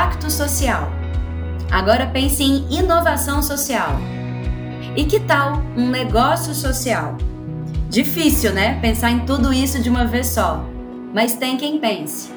[0.00, 0.90] impacto social.
[1.70, 3.98] Agora pense em inovação social.
[4.96, 7.18] E que tal um negócio social?
[7.90, 8.80] Difícil, né?
[8.80, 10.64] Pensar em tudo isso de uma vez só.
[11.12, 12.32] Mas tem quem pense.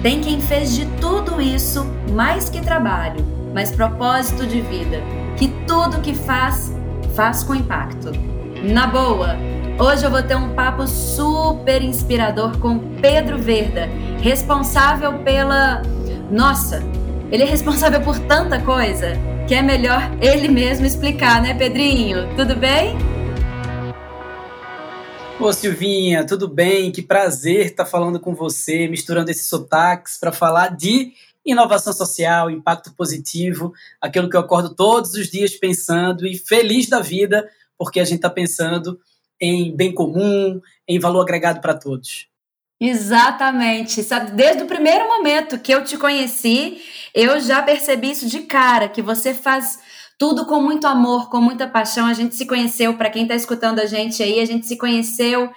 [0.00, 5.02] Tem quem fez de tudo isso mais que trabalho, mas propósito de vida.
[5.36, 6.72] Que tudo que faz,
[7.16, 8.12] faz com impacto.
[8.62, 9.34] Na boa,
[9.76, 13.88] hoje eu vou ter um papo super inspirador com Pedro Verda,
[14.22, 15.82] responsável pela.
[16.30, 16.82] Nossa,
[17.30, 19.12] ele é responsável por tanta coisa
[19.46, 22.34] que é melhor ele mesmo explicar, né, Pedrinho?
[22.36, 22.96] Tudo bem?
[25.38, 26.90] Ô Silvinha, tudo bem?
[26.90, 31.12] Que prazer estar falando com você, misturando esses sotaques para falar de
[31.44, 37.00] inovação social, impacto positivo, aquilo que eu acordo todos os dias pensando e feliz da
[37.00, 38.98] vida, porque a gente está pensando
[39.40, 42.26] em bem comum, em valor agregado para todos.
[42.80, 44.02] Exatamente.
[44.02, 46.80] Sabe, desde o primeiro momento que eu te conheci,
[47.14, 49.80] eu já percebi isso de cara, que você faz
[50.16, 52.06] tudo com muito amor, com muita paixão.
[52.06, 55.50] A gente se conheceu, para quem está escutando a gente aí, a gente se conheceu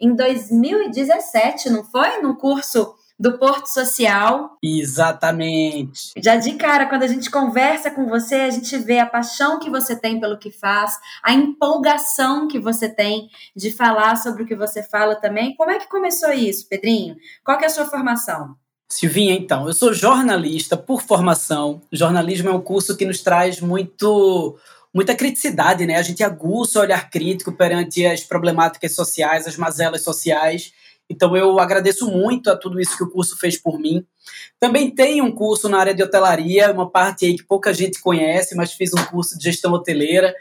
[0.00, 2.20] em 2017, não foi?
[2.20, 4.56] No curso do Porto Social.
[4.62, 6.12] Exatamente.
[6.18, 9.70] Já de cara, quando a gente conversa com você, a gente vê a paixão que
[9.70, 14.54] você tem pelo que faz, a empolgação que você tem de falar sobre o que
[14.54, 15.54] você fala também.
[15.56, 17.16] Como é que começou isso, Pedrinho?
[17.42, 18.54] Qual que é a sua formação?
[18.88, 21.82] Silvinha, então, eu sou jornalista por formação.
[21.90, 24.56] Jornalismo é um curso que nos traz muito
[24.94, 25.96] muita criticidade, né?
[25.96, 30.72] A gente aguça o olhar crítico perante as problemáticas sociais, as mazelas sociais.
[31.08, 34.04] Então eu agradeço muito a tudo isso que o curso fez por mim.
[34.58, 38.56] Também tenho um curso na área de hotelaria, uma parte aí que pouca gente conhece,
[38.56, 40.34] mas fiz um curso de gestão hoteleira.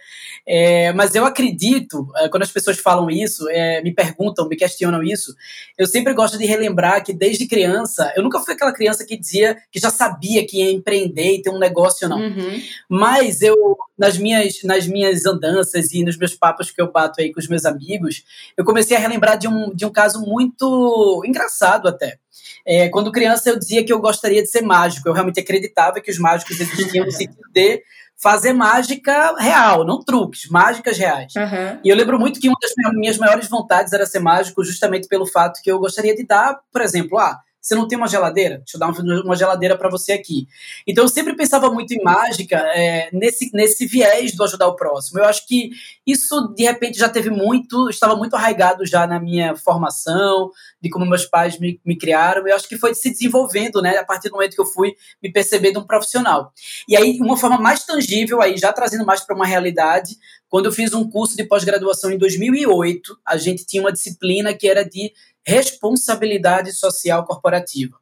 [0.47, 5.01] É, mas eu acredito, é, quando as pessoas falam isso, é, me perguntam, me questionam
[5.01, 5.33] isso,
[5.77, 9.57] eu sempre gosto de relembrar que desde criança, eu nunca fui aquela criança que dizia
[9.71, 12.19] que já sabia que ia empreender e ter um negócio, não.
[12.19, 12.61] Uhum.
[12.87, 13.55] Mas eu,
[13.97, 17.47] nas minhas, nas minhas andanças e nos meus papos que eu bato aí com os
[17.47, 18.23] meus amigos,
[18.55, 22.19] eu comecei a relembrar de um, de um caso muito engraçado até.
[22.67, 25.07] É, quando criança, eu dizia que eu gostaria de ser mágico.
[25.07, 27.83] Eu realmente acreditava que os mágicos existiam no sentido de
[28.17, 31.33] fazer mágica real, não truques, mágicas reais.
[31.35, 31.79] Uhum.
[31.83, 35.27] E eu lembro muito que uma das minhas maiores vontades era ser mágico, justamente pelo
[35.27, 38.59] fato que eu gostaria de dar, por exemplo, ah, você não tem uma geladeira?
[38.59, 38.91] Deixa eu dar
[39.23, 40.47] uma geladeira para você aqui.
[40.85, 45.19] Então eu sempre pensava muito em mágica é, nesse, nesse viés do ajudar o próximo.
[45.19, 45.71] Eu acho que
[46.05, 51.07] isso de repente já teve muito, estava muito arraigado já na minha formação, de como
[51.07, 52.47] meus pais me, me criaram.
[52.47, 54.93] Eu acho que foi se desenvolvendo, né, a partir do momento que eu fui
[55.23, 56.53] me percebendo um profissional.
[56.87, 60.15] E aí, uma forma mais tangível, aí já trazendo mais para uma realidade,
[60.55, 64.69] quando eu fiz um curso de pós-graduação em 2008, a gente tinha uma disciplina que
[64.69, 65.11] era de
[65.45, 67.97] responsabilidade social corporativa.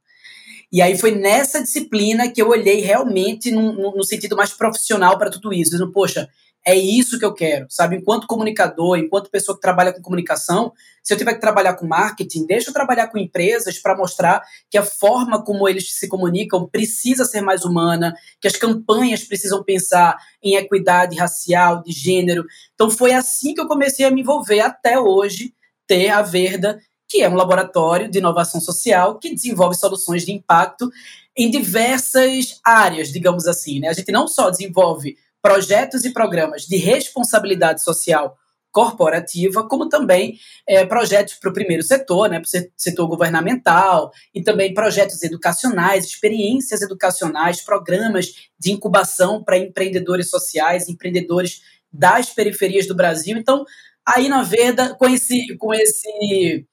[0.71, 5.31] E aí foi nessa disciplina que eu olhei realmente no, no sentido mais profissional para
[5.31, 6.29] tudo isso, dizendo, poxa,
[6.65, 7.97] é isso que eu quero, sabe?
[7.97, 10.71] Enquanto comunicador, enquanto pessoa que trabalha com comunicação,
[11.03, 14.77] se eu tiver que trabalhar com marketing, deixa eu trabalhar com empresas para mostrar que
[14.77, 20.17] a forma como eles se comunicam precisa ser mais humana, que as campanhas precisam pensar
[20.41, 22.45] em equidade racial, de gênero.
[22.73, 25.53] Então foi assim que eu comecei a me envolver até hoje
[25.85, 26.79] ter a Verda
[27.13, 30.89] que é um laboratório de inovação social que desenvolve soluções de impacto
[31.37, 33.79] em diversas áreas, digamos assim.
[33.79, 33.89] Né?
[33.89, 38.37] A gente não só desenvolve projetos e programas de responsabilidade social
[38.71, 44.41] corporativa, como também é, projetos para o primeiro setor, né, para o setor governamental, e
[44.41, 51.61] também projetos educacionais, experiências educacionais, programas de incubação para empreendedores sociais, empreendedores
[51.91, 53.37] das periferias do Brasil.
[53.37, 53.63] Então,
[54.03, 56.65] aí na Verda, com esse, com esse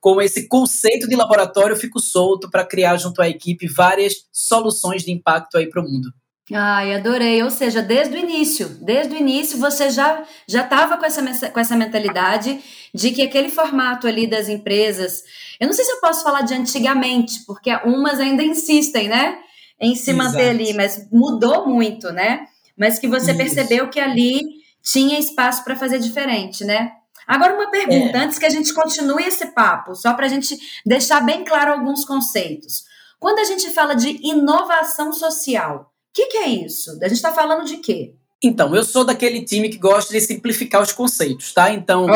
[0.00, 5.02] com esse conceito de laboratório, eu fico solto para criar junto à equipe várias soluções
[5.02, 6.12] de impacto aí para o mundo.
[6.52, 7.42] Ai, adorei.
[7.42, 11.60] Ou seja, desde o início, desde o início você já já estava com essa, com
[11.60, 12.60] essa mentalidade
[12.94, 15.22] de que aquele formato ali das empresas,
[15.60, 19.38] eu não sei se eu posso falar de antigamente, porque umas ainda insistem, né,
[19.78, 20.16] em se Exato.
[20.16, 22.46] manter ali, mas mudou muito, né?
[22.76, 23.38] Mas que você Isso.
[23.38, 24.40] percebeu que ali
[24.82, 26.92] tinha espaço para fazer diferente, né?
[27.26, 28.20] Agora, uma pergunta, é.
[28.20, 30.56] antes que a gente continue esse papo, só para a gente
[30.86, 32.84] deixar bem claro alguns conceitos.
[33.20, 36.98] Quando a gente fala de inovação social, que, que, é isso?
[37.00, 38.12] A gente está falando de quê?
[38.42, 41.72] Então, eu sou daquele time que gosta de simplificar os conceitos, tá?
[41.72, 42.06] Então,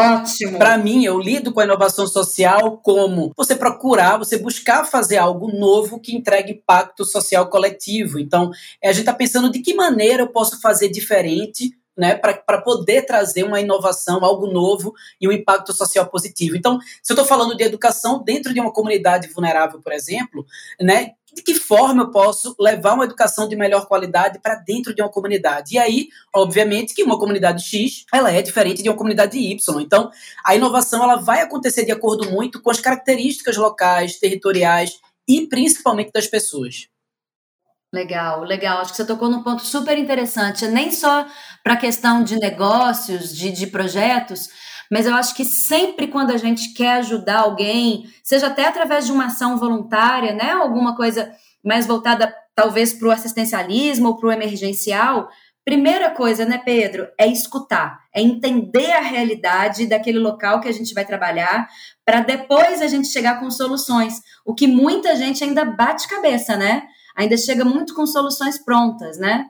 [0.56, 5.49] para mim, eu lido com a inovação social como você procurar, você buscar fazer algo
[5.52, 8.20] novo que entregue impacto social coletivo.
[8.20, 8.52] Então,
[8.82, 13.43] a gente está pensando de que maneira eu posso fazer diferente né, para poder trazer
[13.43, 16.56] uma inovação, algo novo e um impacto social positivo.
[16.56, 20.46] Então, se eu estou falando de educação dentro de uma comunidade vulnerável, por exemplo,
[20.81, 25.00] né, de que forma eu posso levar uma educação de melhor qualidade para dentro de
[25.00, 25.75] uma comunidade.
[25.75, 29.81] E aí, obviamente, que uma comunidade X, ela é diferente de uma comunidade Y.
[29.81, 30.11] Então,
[30.44, 36.12] a inovação ela vai acontecer de acordo muito com as características locais, territoriais e principalmente
[36.12, 36.88] das pessoas.
[37.94, 38.78] Legal, legal.
[38.78, 40.67] Acho que você tocou num ponto super interessante.
[40.67, 41.26] Nem só
[41.62, 44.49] para a questão de negócios, de, de projetos,
[44.93, 49.12] mas eu acho que sempre quando a gente quer ajudar alguém, seja até através de
[49.12, 50.50] uma ação voluntária, né?
[50.50, 51.33] Alguma coisa
[51.65, 55.31] mais voltada talvez para o assistencialismo ou para o emergencial,
[55.65, 60.93] primeira coisa, né, Pedro, é escutar, é entender a realidade daquele local que a gente
[60.93, 61.67] vai trabalhar,
[62.05, 64.21] para depois a gente chegar com soluções.
[64.45, 66.83] O que muita gente ainda bate cabeça, né?
[67.17, 69.47] Ainda chega muito com soluções prontas, né?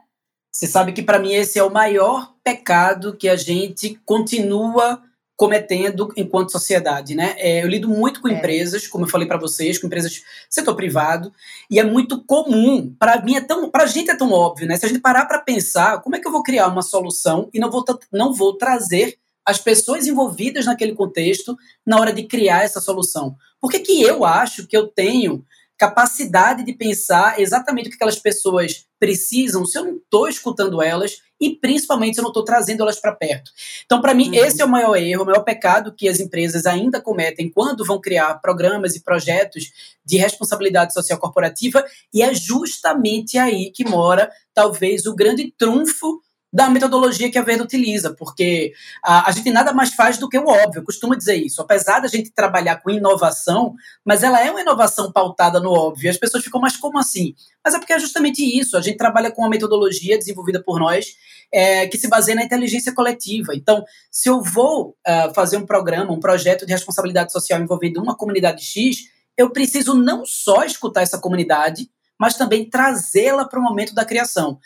[0.55, 5.03] Você sabe que para mim esse é o maior pecado que a gente continua
[5.37, 7.35] cometendo enquanto sociedade, né?
[7.39, 8.33] É, eu lido muito com é.
[8.33, 11.33] empresas, como eu falei para vocês, com empresas setor privado,
[11.71, 12.95] e é muito comum.
[12.99, 14.77] Para mim é tão, para a gente é tão óbvio, né?
[14.77, 17.59] Se a gente parar para pensar, como é que eu vou criar uma solução e
[17.59, 22.81] não vou não vou trazer as pessoas envolvidas naquele contexto na hora de criar essa
[22.81, 23.37] solução?
[23.61, 25.45] Por que, que eu acho que eu tenho
[25.83, 31.17] capacidade de pensar exatamente o que aquelas pessoas precisam se eu não estou escutando elas
[31.41, 33.51] e principalmente se eu não estou trazendo elas para perto.
[33.85, 34.35] Então, para mim, uhum.
[34.37, 38.01] esse é o maior erro, o maior pecado que as empresas ainda cometem quando vão
[38.01, 39.73] criar programas e projetos
[40.05, 46.21] de responsabilidade social corporativa, e é justamente aí que mora talvez o grande trunfo
[46.53, 50.39] da metodologia que a Venda utiliza, porque a, a gente nada mais faz do que
[50.39, 51.63] o óbvio, eu costumo dizer isso.
[51.63, 56.11] Apesar da gente trabalhar com inovação, mas ela é uma inovação pautada no óbvio.
[56.11, 57.35] As pessoas ficam, mas como assim?
[57.65, 58.77] Mas é porque é justamente isso.
[58.77, 61.17] A gente trabalha com uma metodologia desenvolvida por nós
[61.51, 63.55] é, que se baseia na inteligência coletiva.
[63.55, 68.17] Então, se eu vou uh, fazer um programa, um projeto de responsabilidade social envolvendo uma
[68.17, 69.05] comunidade X,
[69.39, 71.89] eu preciso não só escutar essa comunidade,
[72.23, 74.61] mas também trazê-la para o momento da criação.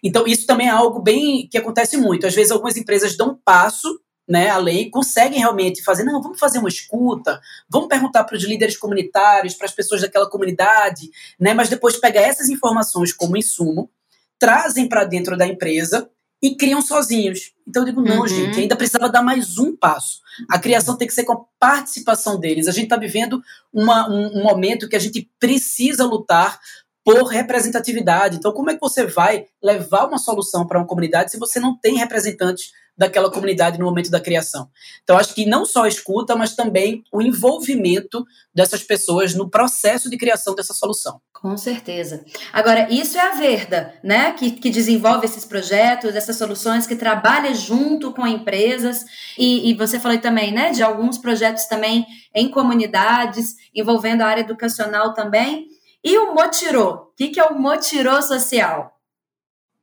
[0.00, 2.24] Então, isso também é algo bem que acontece muito.
[2.24, 6.38] Às vezes, algumas empresas dão um passo né, a lei, conseguem realmente fazer, não, vamos
[6.38, 11.52] fazer uma escuta, vamos perguntar para os líderes comunitários, para as pessoas daquela comunidade, né,
[11.52, 13.90] mas depois pega essas informações como insumo,
[14.38, 16.08] trazem para dentro da empresa
[16.40, 17.52] e criam sozinhos.
[17.66, 18.28] Então eu digo, não, uhum.
[18.28, 20.20] gente, ainda precisava dar mais um passo.
[20.48, 22.66] A criação tem que ser com a participação deles.
[22.66, 23.42] A gente está vivendo
[23.72, 26.58] uma, um, um momento que a gente precisa lutar
[27.04, 28.36] por representatividade.
[28.36, 31.76] Então, como é que você vai levar uma solução para uma comunidade se você não
[31.78, 34.68] tem representantes daquela comunidade no momento da criação?
[35.02, 38.24] Então, acho que não só a escuta, mas também o envolvimento
[38.54, 41.20] dessas pessoas no processo de criação dessa solução.
[41.32, 42.22] Com certeza.
[42.52, 44.32] Agora, isso é a Verda, né?
[44.32, 49.06] Que, que desenvolve esses projetos, essas soluções, que trabalha junto com empresas.
[49.38, 50.70] E, e você falou também, né?
[50.70, 52.04] De alguns projetos também
[52.34, 55.66] em comunidades, envolvendo a área educacional também.
[56.02, 56.92] E o Motirô?
[56.92, 58.96] O que, é o Motirô Social?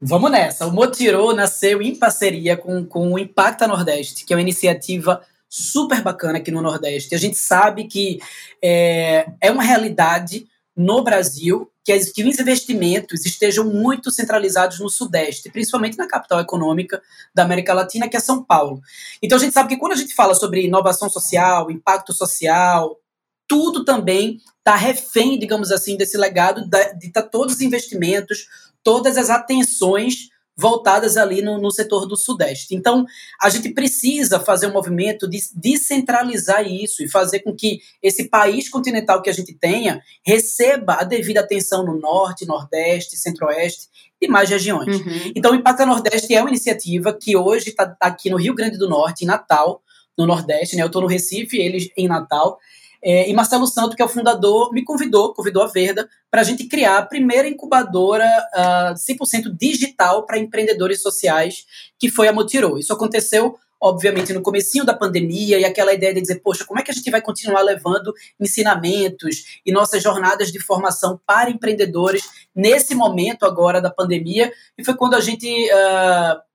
[0.02, 0.66] Vamos nessa.
[0.66, 6.02] O Motirô nasceu em parceria com, com o Impacta Nordeste, que é uma iniciativa super
[6.02, 7.16] bacana aqui no Nordeste.
[7.16, 8.20] A gente sabe que
[8.62, 14.90] é, é uma realidade no Brasil que, as, que os investimentos estejam muito centralizados no
[14.90, 17.02] Sudeste, principalmente na capital econômica
[17.34, 18.82] da América Latina, que é São Paulo.
[19.22, 23.00] Então a gente sabe que quando a gente fala sobre inovação social, impacto social,
[23.48, 28.48] tudo também está refém, digamos assim, desse legado de estar tá todos os investimentos,
[28.84, 32.74] todas as atenções voltadas ali no, no, setor do Sudeste.
[32.74, 33.06] Então,
[33.40, 38.68] a gente precisa fazer um movimento de descentralizar isso e fazer com que esse país
[38.68, 43.88] continental que a gente tenha receba a devida atenção no Norte, Nordeste, Centro-Oeste
[44.20, 45.00] e mais regiões.
[45.00, 45.32] Uhum.
[45.36, 48.80] Então, o Impacta Nordeste é uma iniciativa que hoje está tá aqui no Rio Grande
[48.80, 49.84] do Norte, em Natal,
[50.18, 50.82] no Nordeste, né?
[50.82, 52.58] Eu estou no Recife, eles em Natal.
[53.04, 56.44] É, e Marcelo Santo, que é o fundador, me convidou, convidou a Verda, para a
[56.44, 61.66] gente criar a primeira incubadora uh, ah, 100% digital para empreendedores sociais,
[62.00, 62.78] que foi a Motirô.
[62.78, 66.84] Isso aconteceu, obviamente, no comecinho da pandemia, e aquela ideia de dizer, poxa, como é
[66.84, 72.24] que a gente vai continuar levando ensinamentos e nossas jornadas de formação para empreendedores
[72.56, 74.52] nesse momento agora da pandemia?
[74.78, 75.48] E foi quando a gente...
[75.48, 76.48] Uh,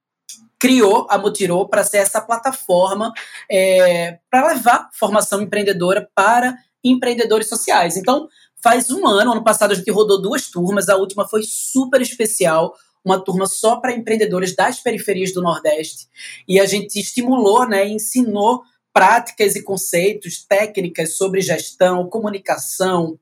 [0.63, 3.13] criou a Motirô para ser essa plataforma
[3.51, 7.97] é, para levar formação empreendedora para empreendedores sociais.
[7.97, 8.29] Então,
[8.63, 12.73] faz um ano, ano passado a gente rodou duas turmas, a última foi super especial,
[13.05, 16.07] uma turma só para empreendedores das periferias do Nordeste.
[16.47, 23.19] E a gente estimulou, né, ensinou práticas e conceitos, técnicas sobre gestão, comunicação,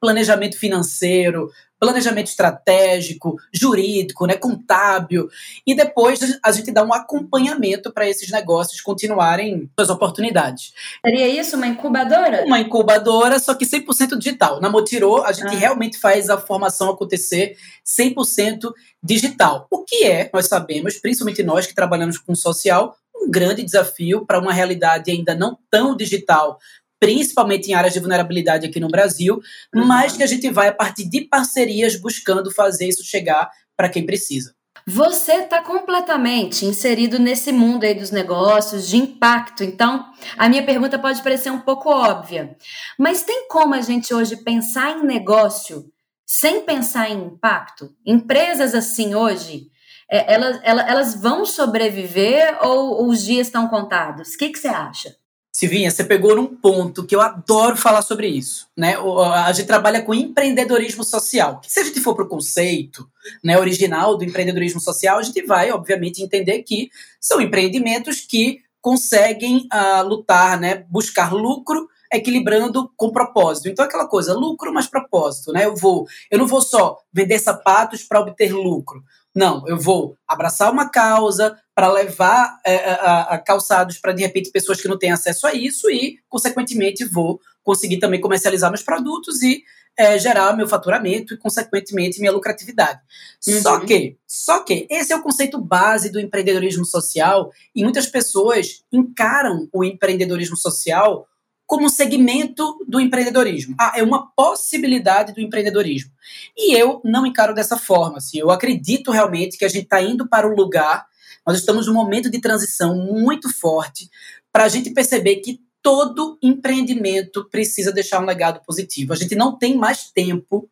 [0.00, 5.28] planejamento financeiro, planejamento estratégico, jurídico, né, contábil,
[5.66, 10.72] e depois a gente dá um acompanhamento para esses negócios continuarem suas oportunidades.
[11.04, 12.44] Seria isso uma incubadora?
[12.44, 14.60] Uma incubadora, só que 100% digital.
[14.60, 15.58] Na Motirô, a gente ah.
[15.58, 18.72] realmente faz a formação acontecer 100%
[19.02, 19.66] digital.
[19.70, 24.38] O que é, nós sabemos, principalmente nós que trabalhamos com social, um grande desafio para
[24.38, 26.58] uma realidade ainda não tão digital
[27.00, 29.40] principalmente em áreas de vulnerabilidade aqui no Brasil,
[29.74, 29.84] uhum.
[29.84, 34.04] mas que a gente vai a partir de parcerias buscando fazer isso chegar para quem
[34.04, 34.54] precisa.
[34.88, 39.64] Você está completamente inserido nesse mundo aí dos negócios, de impacto.
[39.64, 40.04] Então,
[40.38, 42.56] a minha pergunta pode parecer um pouco óbvia,
[42.96, 45.90] mas tem como a gente hoje pensar em negócio
[46.24, 47.94] sem pensar em impacto?
[48.04, 49.70] Empresas assim hoje,
[50.10, 54.34] é, elas, elas, elas vão sobreviver ou os dias estão contados?
[54.34, 55.16] O que, que você acha?
[55.56, 58.68] Silvinha, você pegou num ponto que eu adoro falar sobre isso.
[58.76, 58.94] Né?
[59.32, 61.62] A gente trabalha com empreendedorismo social.
[61.66, 63.08] Se a gente for para o conceito
[63.42, 69.66] né, original do empreendedorismo social, a gente vai, obviamente, entender que são empreendimentos que conseguem
[69.72, 73.70] uh, lutar, né, buscar lucro equilibrando com propósito.
[73.70, 75.64] Então aquela coisa, lucro mais propósito, né?
[75.64, 79.02] Eu vou, eu não vou só vender sapatos para obter lucro.
[79.36, 84.22] Não, eu vou abraçar uma causa para levar é, é, a, a calçados para, de
[84.22, 88.82] repente, pessoas que não têm acesso a isso e, consequentemente, vou conseguir também comercializar meus
[88.82, 89.62] produtos e
[89.94, 92.98] é, gerar meu faturamento e, consequentemente, minha lucratividade.
[93.46, 93.60] Uhum.
[93.60, 98.84] Só que, só que esse é o conceito base do empreendedorismo social e muitas pessoas
[98.90, 101.28] encaram o empreendedorismo social
[101.66, 103.74] como segmento do empreendedorismo.
[103.78, 106.12] Ah, é uma possibilidade do empreendedorismo.
[106.56, 108.18] E eu não encaro dessa forma.
[108.18, 111.06] Assim, eu acredito realmente que a gente está indo para um lugar,
[111.44, 114.08] nós estamos num momento de transição muito forte
[114.52, 119.12] para a gente perceber que todo empreendimento precisa deixar um legado positivo.
[119.12, 120.68] A gente não tem mais tempo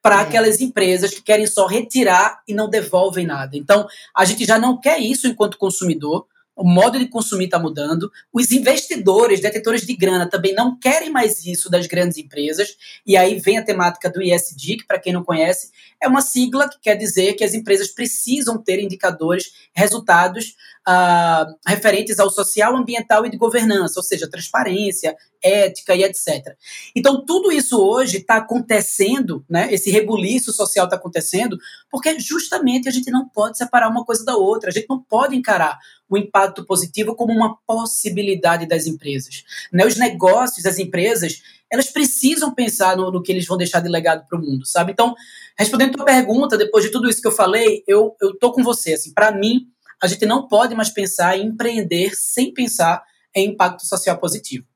[0.00, 0.22] para é.
[0.22, 3.56] aquelas empresas que querem só retirar e não devolvem nada.
[3.56, 6.26] Então, a gente já não quer isso enquanto consumidor
[6.58, 11.46] o modo de consumir está mudando, os investidores, detentores de grana, também não querem mais
[11.46, 15.22] isso das grandes empresas, e aí vem a temática do ISD, que, para quem não
[15.22, 15.70] conhece,
[16.02, 20.56] é uma sigla que quer dizer que as empresas precisam ter indicadores, resultados
[20.88, 26.56] uh, referentes ao social, ambiental e de governança, ou seja, transparência, ética e etc.
[26.96, 29.72] Então, tudo isso hoje está acontecendo, né?
[29.72, 31.58] Esse rebuliço social está acontecendo,
[31.90, 35.36] porque justamente a gente não pode separar uma coisa da outra, a gente não pode
[35.36, 35.78] encarar
[36.08, 39.44] o impacto positivo como uma possibilidade das empresas.
[39.70, 39.86] Né?
[39.86, 44.26] Os negócios, as empresas, elas precisam pensar no, no que eles vão deixar de legado
[44.26, 44.92] para o mundo, sabe?
[44.92, 45.14] Então,
[45.56, 48.94] respondendo a tua pergunta, depois de tudo isso que eu falei, eu, tô com você.
[48.94, 49.66] Assim, para mim,
[50.02, 53.02] a gente não pode mais pensar em empreender sem pensar
[53.34, 54.66] em impacto social positivo.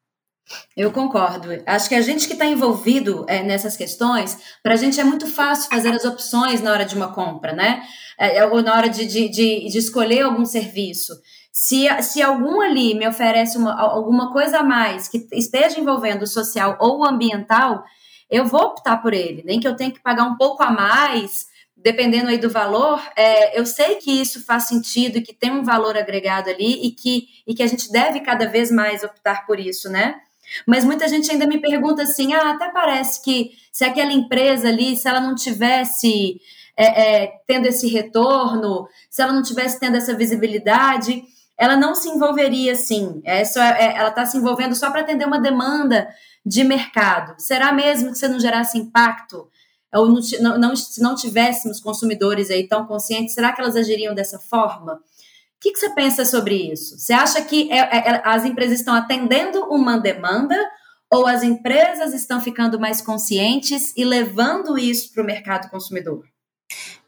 [0.76, 1.48] Eu concordo.
[1.66, 5.26] Acho que a gente que está envolvido é, nessas questões, para a gente é muito
[5.26, 7.82] fácil fazer as opções na hora de uma compra, né?
[8.18, 11.14] É, é, ou na hora de, de, de, de, escolher algum serviço.
[11.52, 16.26] Se, se algum ali me oferece uma, alguma coisa a mais que esteja envolvendo o
[16.26, 17.82] social ou o ambiental,
[18.30, 19.42] eu vou optar por ele.
[19.44, 21.46] Nem que eu tenha que pagar um pouco a mais
[21.82, 25.96] dependendo aí do valor, é, eu sei que isso faz sentido que tem um valor
[25.96, 29.90] agregado ali e que, e que a gente deve cada vez mais optar por isso,
[29.90, 30.14] né?
[30.66, 34.96] Mas muita gente ainda me pergunta assim: ah, até parece que se aquela empresa ali,
[34.96, 36.40] se ela não tivesse
[36.76, 41.22] é, é, tendo esse retorno, se ela não tivesse tendo essa visibilidade,
[41.58, 43.20] ela não se envolveria assim.
[43.24, 46.08] É só, é, ela está se envolvendo só para atender uma demanda
[46.44, 47.34] de mercado.
[47.38, 49.48] Será mesmo que você não gerasse impacto?
[49.94, 54.38] Ou não, não, se não tivéssemos consumidores aí tão conscientes, será que elas agiriam dessa
[54.38, 54.94] forma?
[54.94, 55.00] O
[55.60, 56.98] que, que você pensa sobre isso?
[56.98, 60.56] Você acha que é, é, é, as empresas estão atendendo uma demanda
[61.10, 66.24] ou as empresas estão ficando mais conscientes e levando isso para o mercado consumidor?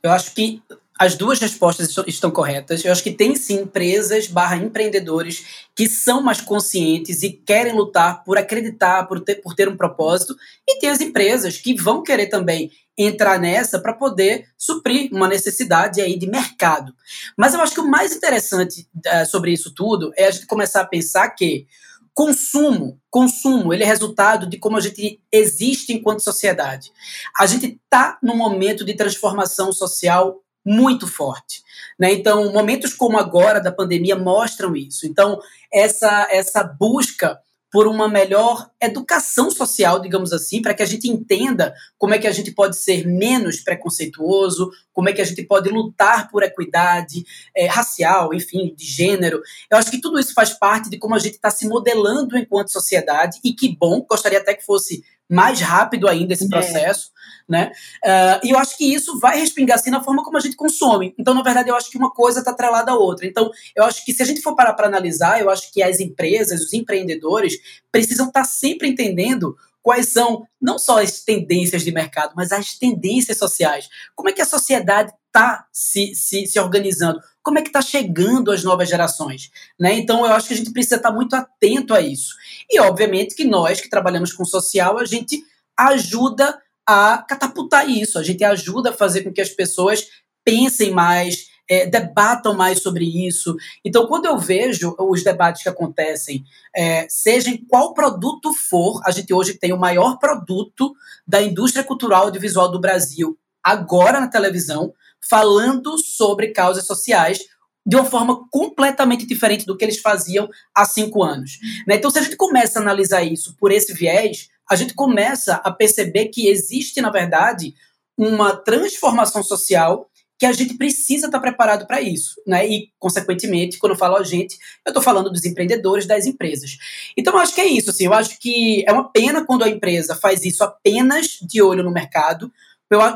[0.03, 0.63] Eu acho que
[1.05, 2.83] as duas respostas estão corretas.
[2.83, 8.25] Eu acho que tem sim empresas barra empreendedores que são mais conscientes e querem lutar
[8.25, 10.35] por acreditar, por ter, por ter um propósito.
[10.67, 16.01] E tem as empresas que vão querer também entrar nessa para poder suprir uma necessidade
[16.01, 16.95] aí de mercado.
[17.37, 20.81] Mas eu acho que o mais interessante uh, sobre isso tudo é a gente começar
[20.81, 21.67] a pensar que
[22.15, 26.93] consumo, consumo, ele é resultado de como a gente existe enquanto sociedade.
[27.37, 31.63] A gente está num momento de transformação social muito forte.
[31.99, 32.13] Né?
[32.13, 35.07] Então, momentos como agora da pandemia mostram isso.
[35.07, 35.41] Então,
[35.73, 37.39] essa, essa busca
[37.75, 42.29] por uma melhor educação social, digamos assim, para que a gente entenda como é que
[42.29, 47.25] a gente pode ser menos preconceituoso, como é que a gente pode lutar por equidade
[47.53, 49.43] é, racial, enfim, de gênero.
[49.69, 52.71] Eu acho que tudo isso faz parte de como a gente está se modelando enquanto
[52.71, 56.49] sociedade e que bom, gostaria até que fosse mais rápido ainda esse é.
[56.49, 57.11] processo.
[57.11, 57.15] É.
[57.47, 57.73] Né?
[58.03, 61.15] Uh, e eu acho que isso vai respingar assim na forma como a gente consome.
[61.19, 63.27] Então, na verdade, eu acho que uma coisa está atrelada à outra.
[63.27, 66.01] Então, eu acho que se a gente for parar para analisar, eu acho que as
[66.01, 67.59] empresas, os empreendedores,
[67.93, 72.79] precisam estar tá sempre entendendo quais são não só as tendências de mercado, mas as
[72.79, 73.89] tendências sociais.
[74.15, 77.21] Como é que a sociedade está se, se, se organizando?
[77.43, 79.51] Como é que está chegando as novas gerações?
[79.79, 79.95] Né?
[79.95, 82.35] Então, eu acho que a gente precisa estar tá muito atento a isso.
[82.71, 85.43] E, obviamente, que nós que trabalhamos com social, a gente
[85.77, 90.07] ajuda a catapultar isso, a gente ajuda a fazer com que as pessoas
[90.45, 93.57] pensem mais, é, debatam mais sobre isso.
[93.85, 96.45] Então, quando eu vejo os debates que acontecem,
[96.77, 100.95] é, seja em qual produto for, a gente hoje tem o maior produto
[101.27, 104.93] da indústria cultural audiovisual do Brasil, agora na televisão,
[105.29, 107.41] falando sobre causas sociais
[107.87, 111.59] de uma forma completamente diferente do que eles faziam há cinco anos.
[111.87, 111.97] Né?
[111.97, 115.71] Então, se a gente começa a analisar isso por esse viés, a gente começa a
[115.71, 117.75] perceber que existe, na verdade,
[118.17, 122.67] uma transformação social que a gente precisa estar preparado para isso, né?
[122.67, 126.77] E, consequentemente, quando eu falo a gente, eu estou falando dos empreendedores, das empresas.
[127.17, 129.69] Então, eu acho que é isso, assim, eu acho que é uma pena quando a
[129.69, 132.53] empresa faz isso apenas de olho no mercado,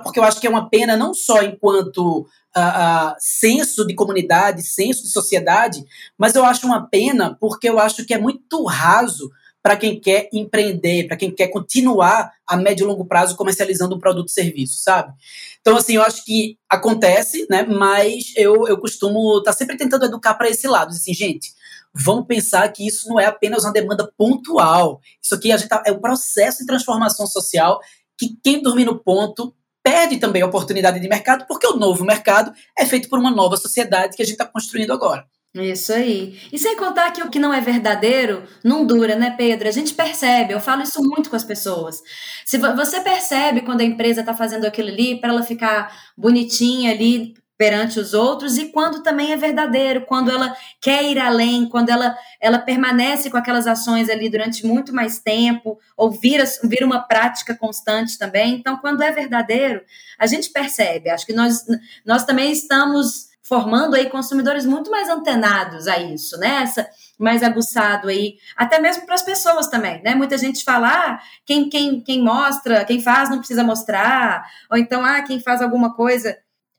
[0.03, 2.21] porque eu acho que é uma pena não só enquanto
[2.57, 5.85] uh, uh, senso de comunidade, senso de sociedade,
[6.17, 9.31] mas eu acho uma pena porque eu acho que é muito raso
[9.63, 13.99] para quem quer empreender, para quem quer continuar a médio e longo prazo comercializando um
[13.99, 15.13] produto ou serviço, sabe?
[15.61, 17.65] Então, assim, eu acho que acontece, né?
[17.65, 20.91] Mas eu, eu costumo estar tá sempre tentando educar para esse lado.
[20.91, 21.53] Assim, gente,
[21.93, 25.01] vamos pensar que isso não é apenas uma demanda pontual.
[25.23, 27.81] Isso aqui a gente tá, é um processo de transformação social
[28.17, 29.55] que quem dormir no ponto
[29.89, 33.57] perde também a oportunidade de mercado, porque o novo mercado é feito por uma nova
[33.57, 35.25] sociedade que a gente está construindo agora.
[35.55, 36.39] Isso aí.
[36.53, 39.67] E sem contar que o que não é verdadeiro não dura, né, Pedro?
[39.67, 42.03] A gente percebe, eu falo isso muito com as pessoas.
[42.45, 47.33] Se você percebe quando a empresa está fazendo aquilo ali para ela ficar bonitinha ali
[47.59, 52.17] perante os outros e quando também é verdadeiro, quando ela quer ir além, quando ela,
[52.41, 57.57] ela permanece com aquelas ações ali durante muito mais tempo, ou vira, vira uma prática
[57.57, 58.55] constante também.
[58.55, 59.83] Então, quando é verdadeiro,
[60.17, 61.11] a gente percebe.
[61.11, 61.65] Acho que nós,
[62.07, 66.63] nós também estamos formando aí consumidores muito mais antenados a isso, né?
[66.63, 70.15] Essa, mais aguçado aí, até mesmo para as pessoas também, né?
[70.15, 75.05] Muita gente fala, ah, quem, quem, quem mostra, quem faz não precisa mostrar, ou então,
[75.05, 76.37] ah, quem faz alguma coisa,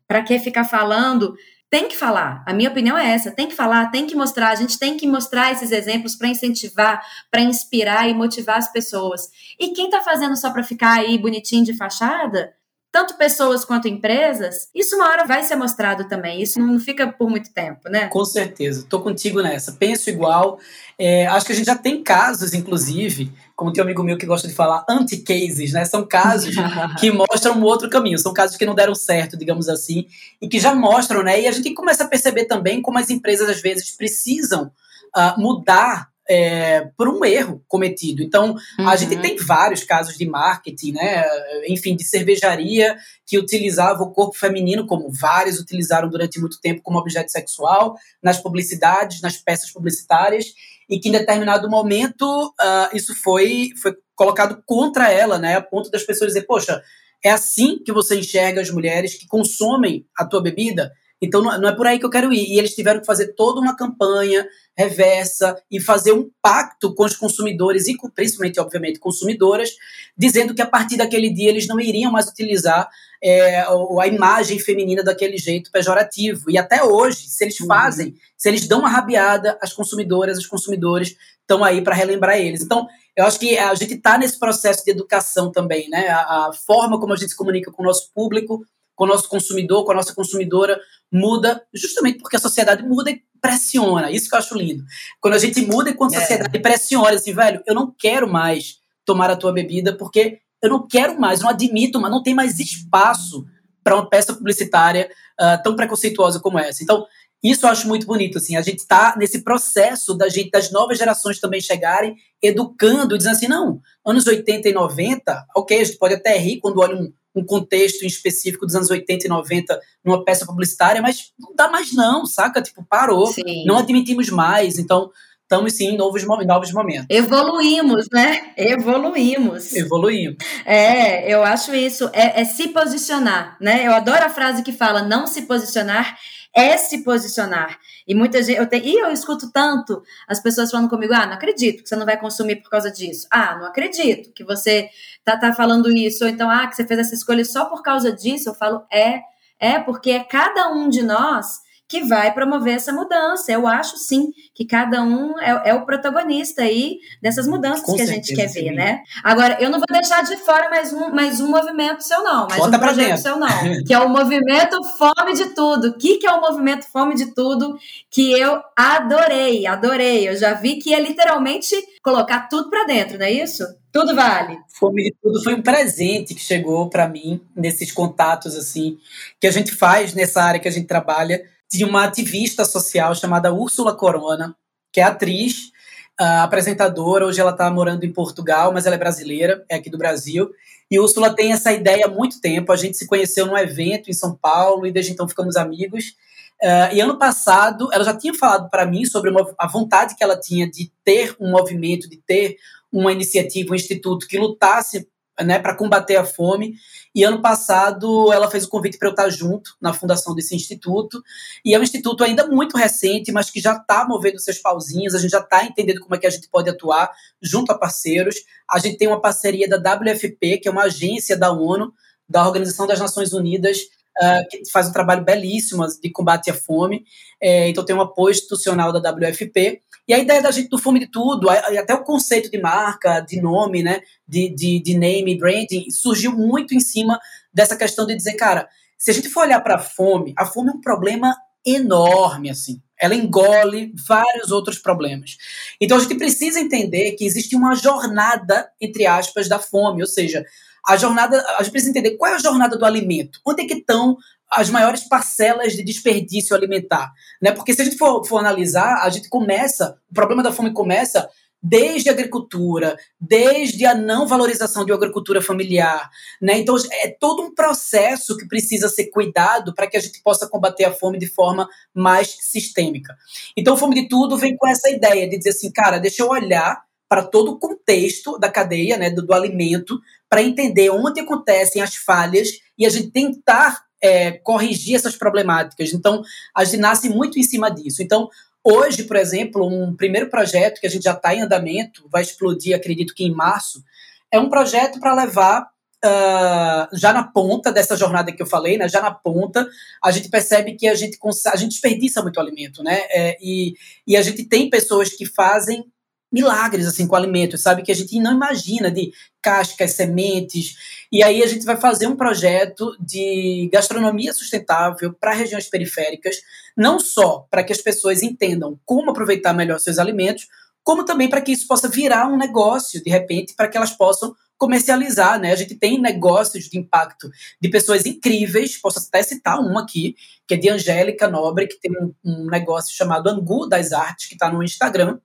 [0.10, 1.36] para que ficar falando?
[1.70, 2.44] Tem que falar.
[2.48, 3.30] A minha opinião é essa.
[3.30, 4.50] Tem que falar, tem que mostrar.
[4.50, 9.30] A gente tem que mostrar esses exemplos para incentivar, para inspirar e motivar as pessoas.
[9.60, 12.52] E quem está fazendo só para ficar aí bonitinho de fachada,
[12.92, 16.42] tanto pessoas quanto empresas, isso uma hora vai ser mostrado também.
[16.42, 18.08] Isso não fica por muito tempo, né?
[18.08, 18.82] Com certeza.
[18.82, 19.74] Estou contigo nessa.
[19.74, 20.60] Penso igual.
[20.98, 24.26] É, acho que a gente já tem casos, inclusive, como tem um amigo meu que
[24.26, 25.86] gosta de falar, anti-cases, né?
[25.86, 26.56] São casos
[27.00, 28.18] que mostram um outro caminho.
[28.18, 30.08] São casos que não deram certo, digamos assim,
[30.42, 31.40] e que já mostram, né?
[31.42, 34.72] E a gente começa a perceber também como as empresas, às vezes, precisam
[35.16, 38.22] uh, mudar é, por um erro cometido.
[38.22, 38.88] Então, uhum.
[38.88, 39.22] a gente uhum.
[39.22, 41.24] tem vários casos de marketing, né?
[41.68, 47.00] Enfim, de cervejaria que utilizava o corpo feminino, como vários utilizaram durante muito tempo, como
[47.00, 50.46] objeto sexual, nas publicidades, nas peças publicitárias,
[50.88, 55.56] e que em determinado momento uh, isso foi, foi colocado contra ela, né?
[55.56, 56.82] A ponto das pessoas dizer, poxa,
[57.24, 60.92] é assim que você enxerga as mulheres que consomem a tua bebida?
[61.22, 62.54] Então não é por aí que eu quero ir.
[62.54, 67.16] E eles tiveram que fazer toda uma campanha reversa e fazer um pacto com os
[67.16, 69.72] consumidores e principalmente, obviamente, consumidoras,
[70.18, 72.90] dizendo que a partir daquele dia eles não iriam mais utilizar
[73.22, 76.50] é, a imagem feminina daquele jeito pejorativo.
[76.50, 77.68] E até hoje, se eles uhum.
[77.68, 78.14] fazem, uhum.
[78.38, 82.62] se eles dão uma rabiada, as consumidoras, os consumidores estão aí para relembrar eles.
[82.62, 86.08] Então, eu acho que a gente está nesse processo de educação também, né?
[86.08, 88.64] A, a forma como a gente se comunica com o nosso público,
[89.00, 90.78] com o nosso consumidor, com a nossa consumidora,
[91.10, 94.12] muda justamente porque a sociedade muda e pressiona.
[94.12, 94.84] Isso que eu acho lindo.
[95.22, 96.20] Quando a gente muda e quando a é.
[96.20, 100.86] sociedade pressiona, assim, velho, eu não quero mais tomar a tua bebida porque eu não
[100.86, 103.46] quero mais, não admito, mas não tem mais espaço
[103.82, 105.10] para uma peça publicitária
[105.40, 106.84] uh, tão preconceituosa como essa.
[106.84, 107.08] Então,
[107.42, 110.98] isso eu acho muito bonito, assim, a gente está nesse processo da gente, das novas
[110.98, 116.16] gerações também chegarem, educando, dizendo assim, não, anos 80 e 90, ok, a gente pode
[116.16, 120.46] até rir quando olha um, um contexto específico dos anos 80 e 90 numa peça
[120.46, 122.62] publicitária, mas não dá mais não, saca?
[122.62, 123.66] Tipo, parou, Sim.
[123.66, 125.12] não admitimos mais, então
[125.50, 127.08] estamos sim em novos, novos momentos.
[127.10, 128.52] Evoluímos, né?
[128.56, 129.74] Evoluímos.
[129.74, 130.38] Evoluímos.
[130.64, 133.88] É, eu acho isso, é, é, se posicionar, né?
[133.88, 136.16] Eu adoro a frase que fala não se posicionar
[136.56, 137.80] é se posicionar.
[138.08, 141.34] E muita gente, eu tenho, e eu escuto tanto as pessoas falando comigo: ah, não
[141.34, 143.28] acredito que você não vai consumir por causa disso.
[143.32, 144.90] Ah, não acredito que você
[145.24, 146.24] tá, tá falando isso.
[146.24, 148.50] Ou então, ah, que você fez essa escolha só por causa disso.
[148.50, 149.22] Eu falo, é,
[149.60, 153.52] é, porque é cada um de nós que vai promover essa mudança.
[153.52, 158.04] Eu acho sim que cada um é, é o protagonista aí dessas mudanças Com que
[158.04, 158.66] a gente quer sim.
[158.66, 159.02] ver, né?
[159.24, 162.62] Agora, eu não vou deixar de fora mais um, mais um movimento seu, não, mais
[162.62, 163.50] Bota um projeto seu, não,
[163.88, 165.88] que é o movimento Fome de Tudo.
[165.88, 167.76] O que, que é o movimento Fome de Tudo?
[168.12, 170.30] Que eu adorei, adorei.
[170.30, 173.66] Eu já vi que é literalmente colocar tudo para dentro, não é isso?
[173.92, 174.60] Tudo vale.
[174.68, 179.00] Fome de Tudo foi um presente que chegou para mim nesses contatos assim
[179.40, 183.54] que a gente faz nessa área que a gente trabalha de uma ativista social chamada
[183.54, 184.56] Úrsula Corona,
[184.92, 185.72] que é atriz,
[186.20, 187.26] uh, apresentadora.
[187.26, 190.50] Hoje ela está morando em Portugal, mas ela é brasileira, é aqui do Brasil.
[190.90, 192.72] E Úrsula tem essa ideia há muito tempo.
[192.72, 196.16] A gente se conheceu num evento em São Paulo e desde então ficamos amigos.
[196.62, 200.24] Uh, e ano passado, ela já tinha falado para mim sobre uma, a vontade que
[200.24, 202.58] ela tinha de ter um movimento, de ter
[202.92, 205.08] uma iniciativa, um instituto que lutasse
[205.44, 206.76] né, para combater a fome.
[207.14, 211.24] E ano passado ela fez o convite para eu estar junto na fundação desse instituto.
[211.66, 215.20] E é um instituto ainda muito recente, mas que já está movendo seus pauzinhos, a
[215.20, 218.36] gente já está entendendo como é que a gente pode atuar junto a parceiros.
[218.70, 221.92] A gente tem uma parceria da WFP, que é uma agência da ONU,
[222.28, 223.80] da Organização das Nações Unidas,
[224.22, 227.06] uh, que faz um trabalho belíssimo de combate à fome.
[227.42, 229.82] É, então tem um apoio institucional da WFP.
[230.10, 233.40] E a ideia da gente do Fome de Tudo, até o conceito de marca, de
[233.40, 237.20] nome, né, de, de, de name, branding, surgiu muito em cima
[237.54, 238.68] dessa questão de dizer, cara,
[238.98, 242.82] se a gente for olhar para a fome, a fome é um problema enorme, assim.
[243.00, 245.38] Ela engole vários outros problemas.
[245.80, 250.44] Então a gente precisa entender que existe uma jornada, entre aspas, da fome, ou seja,
[250.88, 253.76] a jornada, a gente precisa entender qual é a jornada do alimento, onde é que
[253.76, 254.18] estão
[254.52, 257.52] as maiores parcelas de desperdício alimentar, né?
[257.52, 261.30] Porque se a gente for, for analisar, a gente começa, o problema da fome começa
[261.62, 266.10] desde a agricultura, desde a não valorização de uma agricultura familiar,
[266.42, 266.58] né?
[266.58, 270.86] Então é todo um processo que precisa ser cuidado para que a gente possa combater
[270.86, 273.16] a fome de forma mais sistêmica.
[273.58, 276.82] Então, fome de tudo vem com essa ideia de dizer assim, cara, deixa eu olhar
[277.10, 281.96] para todo o contexto da cadeia, né, do, do alimento, para entender onde acontecem as
[281.96, 285.94] falhas e a gente tentar é, corrigir essas problemáticas.
[285.94, 286.22] Então,
[286.56, 288.02] a gente nasce muito em cima disso.
[288.02, 288.30] Então,
[288.64, 292.76] hoje, por exemplo, um primeiro projeto que a gente já está em andamento, vai explodir,
[292.76, 293.84] acredito que em março,
[294.32, 295.68] é um projeto para levar
[296.02, 299.68] Uh, já na ponta dessa jornada que eu falei, né, já na ponta,
[300.02, 303.02] a gente percebe que a gente, a gente desperdiça muito alimento, né?
[303.10, 303.74] É, e,
[304.08, 305.84] e a gente tem pessoas que fazem
[306.32, 307.82] milagres assim com alimentos, sabe?
[307.82, 309.12] Que a gente não imagina de
[309.42, 310.76] cascas, sementes.
[311.12, 316.38] E aí a gente vai fazer um projeto de gastronomia sustentável para regiões periféricas,
[316.78, 320.48] não só para que as pessoas entendam como aproveitar melhor seus alimentos,
[320.84, 324.36] como também para que isso possa virar um negócio, de repente, para que elas possam
[324.60, 325.54] comercializar, né?
[325.54, 330.54] A gente tem negócios de impacto de pessoas incríveis, posso até citar um aqui, que
[330.54, 334.52] é de Angélica Nobre, que tem um, um negócio chamado Angu das Artes, que está
[334.52, 335.18] no Instagram.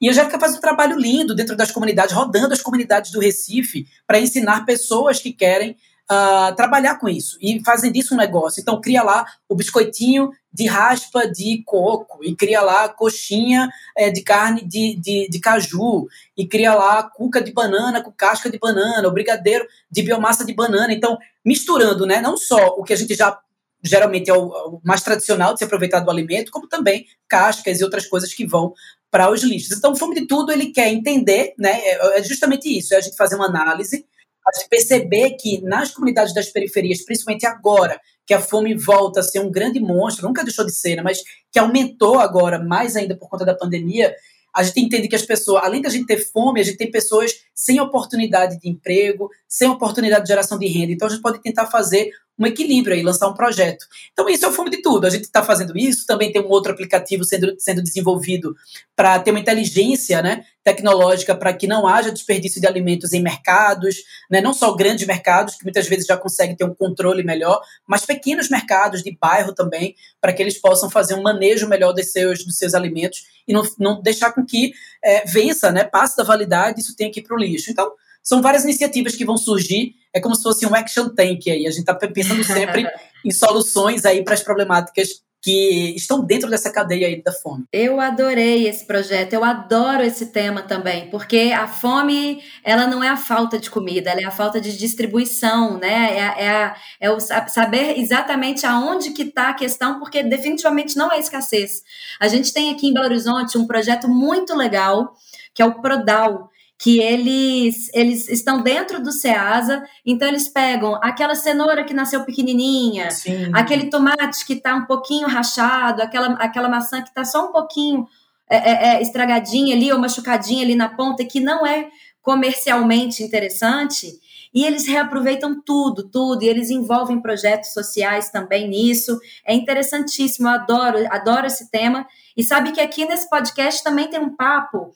[0.00, 3.86] E a Angélica faz um trabalho lindo dentro das comunidades, rodando as comunidades do Recife,
[4.04, 5.76] para ensinar pessoas que querem
[6.10, 8.60] uh, trabalhar com isso e fazem disso um negócio.
[8.60, 14.22] Então, cria lá o biscoitinho de raspa de coco, e cria lá coxinha é, de
[14.22, 19.08] carne de, de, de, caju, e cria lá cuca de banana com casca de banana,
[19.08, 20.92] o brigadeiro de biomassa de banana.
[20.92, 23.38] Então, misturando, né, não só o que a gente já
[23.84, 27.84] geralmente é o, o mais tradicional de se aproveitar do alimento, como também cascas e
[27.84, 28.72] outras coisas que vão
[29.10, 29.76] para os lixos.
[29.76, 33.00] Então, o Fome de Tudo, ele quer entender, né, é, é justamente isso, é a
[33.00, 34.06] gente fazer uma análise
[34.46, 39.22] a gente perceber que nas comunidades das periferias, principalmente agora, que a fome volta a
[39.22, 43.16] ser um grande monstro, nunca deixou de ser, né, mas que aumentou agora, mais ainda
[43.16, 44.14] por conta da pandemia,
[44.54, 47.32] a gente entende que as pessoas, além da gente ter fome, a gente tem pessoas
[47.54, 50.92] sem oportunidade de emprego, sem oportunidade de geração de renda.
[50.92, 53.86] Então a gente pode tentar fazer um equilíbrio aí, lançar um projeto.
[54.12, 55.06] Então, isso é o fundo de tudo.
[55.06, 58.56] A gente está fazendo isso, também tem um outro aplicativo sendo, sendo desenvolvido
[58.96, 63.96] para ter uma inteligência né, tecnológica para que não haja desperdício de alimentos em mercados,
[64.30, 68.06] né, não só grandes mercados, que muitas vezes já conseguem ter um controle melhor, mas
[68.06, 72.44] pequenos mercados de bairro também, para que eles possam fazer um manejo melhor dos seus,
[72.44, 74.72] dos seus alimentos e não, não deixar com que
[75.04, 77.70] é, vença, né, passe da validade isso tenha que ir para o lixo.
[77.70, 77.92] Então,
[78.22, 79.94] são várias iniciativas que vão surgir.
[80.14, 81.66] É como se fosse um action tank aí.
[81.66, 82.86] A gente está pensando sempre
[83.24, 87.64] em soluções aí para as problemáticas que estão dentro dessa cadeia aí da fome.
[87.72, 93.08] Eu adorei esse projeto, eu adoro esse tema também, porque a fome, ela não é
[93.08, 96.16] a falta de comida, ela é a falta de distribuição, né?
[96.16, 101.10] É, é, a, é o saber exatamente aonde que está a questão, porque definitivamente não
[101.10, 101.82] é escassez.
[102.20, 105.12] A gente tem aqui em Belo Horizonte um projeto muito legal,
[105.52, 111.36] que é o Prodal, que eles, eles estão dentro do Ceasa, então eles pegam aquela
[111.36, 113.52] cenoura que nasceu pequenininha, Sim.
[113.52, 118.04] aquele tomate que está um pouquinho rachado, aquela, aquela maçã que está só um pouquinho
[118.50, 121.88] é, é, é, estragadinha ali ou machucadinha ali na ponta, que não é
[122.20, 124.08] comercialmente interessante,
[124.52, 129.20] e eles reaproveitam tudo, tudo, e eles envolvem projetos sociais também nisso.
[129.46, 132.04] É interessantíssimo, eu adoro, adoro esse tema.
[132.36, 134.92] E sabe que aqui nesse podcast também tem um papo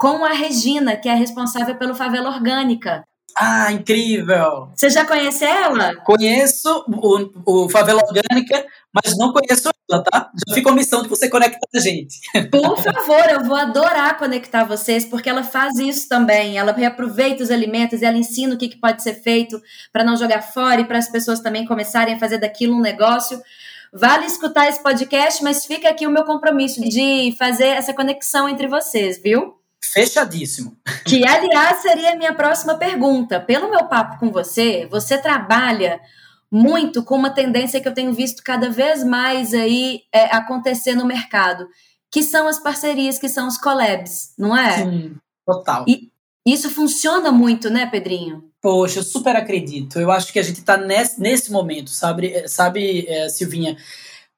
[0.00, 3.04] com a Regina, que é responsável pelo Favela Orgânica.
[3.36, 4.70] Ah, incrível!
[4.74, 5.94] Você já conhece ela?
[5.96, 10.30] Conheço o, o Favela Orgânica, mas não conheço ela, tá?
[10.48, 12.16] Já fica a missão de você conectar a gente.
[12.50, 16.56] Por favor, eu vou adorar conectar vocês, porque ela faz isso também.
[16.56, 19.60] Ela reaproveita os alimentos e ela ensina o que, que pode ser feito
[19.92, 23.38] para não jogar fora e para as pessoas também começarem a fazer daquilo um negócio.
[23.92, 28.66] Vale escutar esse podcast, mas fica aqui o meu compromisso de fazer essa conexão entre
[28.66, 29.59] vocês, viu?
[29.82, 30.76] Fechadíssimo.
[31.04, 33.40] Que, aliás, seria a minha próxima pergunta.
[33.40, 36.00] Pelo meu papo com você, você trabalha
[36.50, 41.06] muito com uma tendência que eu tenho visto cada vez mais aí é, acontecer no
[41.06, 41.68] mercado,
[42.10, 44.78] que são as parcerias, que são os collabs, não é?
[44.78, 45.16] Sim,
[45.46, 45.84] total.
[45.86, 46.10] E
[46.44, 48.50] isso funciona muito, né, Pedrinho?
[48.60, 49.98] Poxa, eu super acredito.
[49.98, 53.76] Eu acho que a gente está nesse, nesse momento, sabe, sabe é, Silvinha?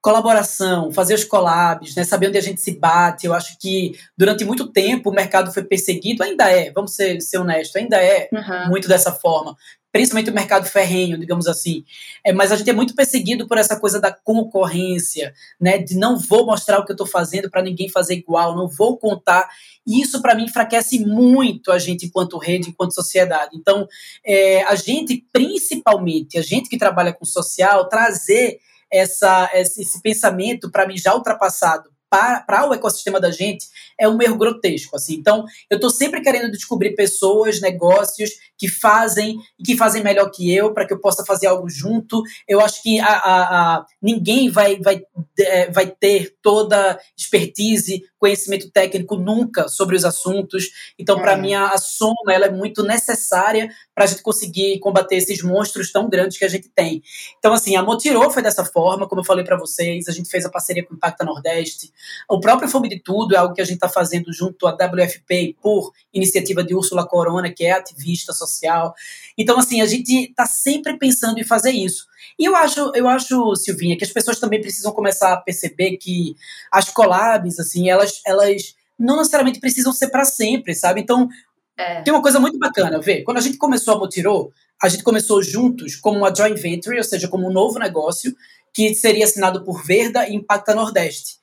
[0.02, 3.24] Colaboração, fazer os collabs, né, saber onde a gente se bate.
[3.24, 7.38] Eu acho que durante muito tempo o mercado foi perseguido, ainda é, vamos ser, ser
[7.38, 8.68] honestos, ainda é uhum.
[8.68, 9.56] muito dessa forma,
[9.92, 11.84] principalmente o mercado ferrenho, digamos assim.
[12.24, 16.18] É, mas a gente é muito perseguido por essa coisa da concorrência, né, de não
[16.18, 19.48] vou mostrar o que eu estou fazendo para ninguém fazer igual, não vou contar.
[19.86, 23.52] E isso, para mim, enfraquece muito a gente enquanto rede, enquanto sociedade.
[23.54, 23.86] Então,
[24.26, 28.58] é, a gente, principalmente, a gente que trabalha com social, trazer
[28.92, 33.66] essa, esse pensamento, para mim, já ultrapassado para o ecossistema da gente
[33.98, 34.96] é um erro grotesco.
[34.96, 35.14] Assim.
[35.14, 40.54] Então, eu estou sempre querendo descobrir pessoas, negócios que fazem e que fazem melhor que
[40.54, 42.22] eu, para que eu possa fazer algo junto.
[42.46, 43.42] Eu acho que a, a,
[43.76, 45.02] a, ninguém vai, vai,
[45.38, 50.70] é, vai ter toda expertise, conhecimento técnico nunca sobre os assuntos.
[50.98, 51.36] Então, para é.
[51.36, 55.90] mim, a, a soma ela é muito necessária para a gente conseguir combater esses monstros
[55.90, 57.02] tão grandes que a gente tem.
[57.38, 60.44] Então, assim, a Motirô foi dessa forma, como eu falei para vocês, a gente fez
[60.44, 61.92] a parceria com o Impacta Nordeste.
[62.28, 65.56] O próprio Fome de Tudo é algo que a gente está fazendo junto à WFP
[65.60, 68.94] por iniciativa de Úrsula Corona, que é ativista social.
[69.36, 72.06] Então, assim, a gente está sempre pensando em fazer isso.
[72.38, 76.34] E eu acho, eu acho, Silvinha, que as pessoas também precisam começar a perceber que
[76.70, 81.00] as collabs, assim, elas, elas não necessariamente precisam ser para sempre, sabe?
[81.00, 81.28] Então,
[81.76, 82.02] é.
[82.02, 83.22] tem uma coisa muito bacana, ver.
[83.22, 87.04] Quando a gente começou a Motirô, a gente começou juntos como uma joint venture, ou
[87.04, 88.34] seja, como um novo negócio
[88.72, 91.36] que seria assinado por Verda e Impacta Nordeste.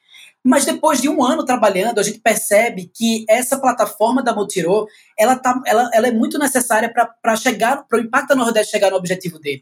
[0.49, 5.35] Mas depois de um ano trabalhando, a gente percebe que essa plataforma da Motirô, ela,
[5.35, 9.37] tá, ela, ela é muito necessária para chegar, para o Impacto Nordeste chegar no objetivo
[9.37, 9.61] dele.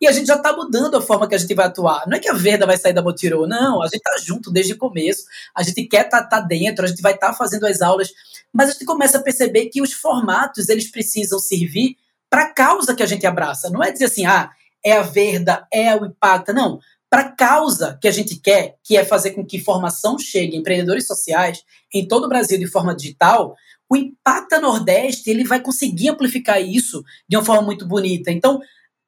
[0.00, 2.04] E a gente já está mudando a forma que a gente vai atuar.
[2.06, 3.82] Não é que a Verda vai sair da Motirô, não.
[3.82, 5.24] A gente está junto desde o começo.
[5.52, 8.12] A gente quer estar tá, tá dentro, a gente vai estar tá fazendo as aulas.
[8.52, 11.96] Mas a gente começa a perceber que os formatos, eles precisam servir
[12.30, 13.70] para a causa que a gente abraça.
[13.70, 14.52] Não é dizer assim, ah,
[14.84, 16.52] é a Verda, é o Impacta.
[16.52, 16.78] Não
[17.10, 20.60] para a causa que a gente quer, que é fazer com que formação chegue a
[20.60, 23.56] empreendedores sociais em todo o Brasil de forma digital,
[23.90, 28.30] o Impacta Nordeste ele vai conseguir amplificar isso de uma forma muito bonita.
[28.30, 28.60] Então,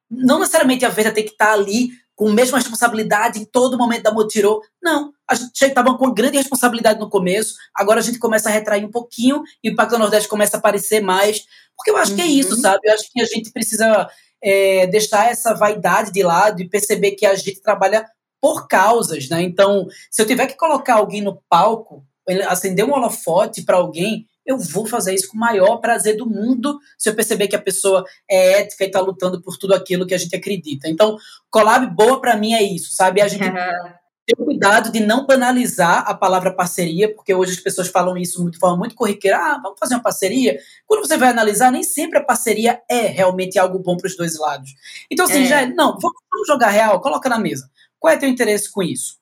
[0.09, 3.77] não necessariamente a Verda tem que estar tá ali com a mesma responsabilidade em todo
[3.77, 4.61] momento da Motirô.
[4.81, 8.85] Não, a gente estava com grande responsabilidade no começo, agora a gente começa a retrair
[8.85, 12.17] um pouquinho e o Impacto Nordeste começa a aparecer mais, porque eu acho uhum.
[12.17, 12.61] que é isso, uhum.
[12.61, 12.79] sabe?
[12.83, 14.09] Eu acho que a gente precisa
[14.43, 18.05] é, deixar essa vaidade de lado e perceber que a gente trabalha
[18.41, 19.41] por causas, né?
[19.41, 22.03] Então, se eu tiver que colocar alguém no palco,
[22.47, 26.79] acender um holofote para alguém, eu vou fazer isso com o maior prazer do mundo
[26.97, 30.15] se eu perceber que a pessoa é ética e está lutando por tudo aquilo que
[30.15, 30.89] a gente acredita.
[30.89, 31.15] Então,
[31.49, 33.21] collab boa para mim é isso, sabe?
[33.21, 33.43] A gente
[34.25, 38.57] ter cuidado de não banalizar a palavra parceria, porque hoje as pessoas falam isso de
[38.57, 39.37] forma muito corriqueira.
[39.37, 40.57] Ah, vamos fazer uma parceria.
[40.85, 44.37] Quando você vai analisar, nem sempre a parceria é realmente algo bom para os dois
[44.37, 44.71] lados.
[45.09, 45.47] Então, assim, é.
[45.47, 47.69] já, não, vamos jogar real, coloca na mesa.
[47.99, 49.19] Qual é teu interesse com isso?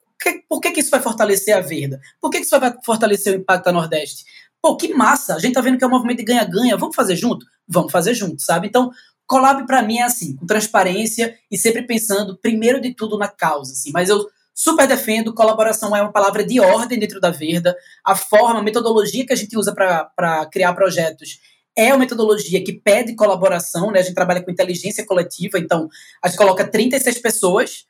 [0.49, 1.99] Por que, que isso vai fortalecer a Verda?
[2.19, 4.25] Por que, que isso vai fortalecer o impacto da Nordeste?
[4.62, 5.35] Pô, que massa!
[5.35, 6.75] A gente tá vendo que é um movimento de ganha-ganha.
[6.75, 7.45] Vamos fazer junto?
[7.65, 8.67] Vamos fazer junto, sabe?
[8.67, 8.91] Então,
[9.25, 13.71] collab para mim é assim, com transparência e sempre pensando, primeiro de tudo, na causa.
[13.71, 13.91] Assim.
[13.93, 14.27] Mas eu
[14.60, 17.74] super defendo, colaboração é uma palavra de ordem dentro da Verda.
[18.06, 21.39] A forma, a metodologia que a gente usa para criar projetos
[21.78, 24.00] é uma metodologia que pede colaboração, né?
[24.00, 25.88] A gente trabalha com inteligência coletiva, então
[26.22, 27.86] a gente coloca 36 pessoas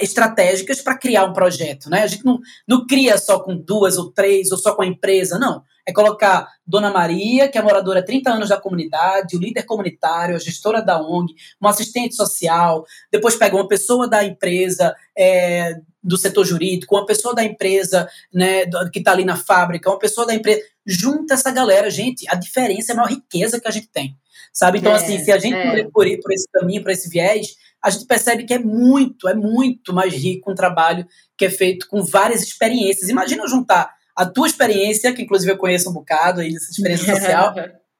[0.00, 2.02] estratégicas para criar um projeto, né?
[2.02, 5.38] A gente não, não cria só com duas ou três ou só com a empresa,
[5.38, 5.62] não.
[5.86, 10.36] É colocar Dona Maria, que é moradora há 30 anos da comunidade, o líder comunitário,
[10.36, 16.16] a gestora da ONG, uma assistente social, depois pega uma pessoa da empresa, é, do
[16.16, 20.34] setor jurídico, uma pessoa da empresa né, que está ali na fábrica, uma pessoa da
[20.34, 20.60] empresa.
[20.84, 22.28] Junta essa galera, gente.
[22.28, 24.16] A diferença é a maior riqueza que a gente tem.
[24.52, 24.78] Sabe?
[24.78, 25.84] Então, é, assim, se a gente é.
[25.84, 29.92] por, por esse caminho, por esse viés, a gente percebe que é muito, é muito
[29.92, 33.08] mais rico um trabalho que é feito com várias experiências.
[33.08, 37.14] Imagina eu juntar a tua experiência, que inclusive eu conheço um bocado aí dessa experiência
[37.16, 37.54] social,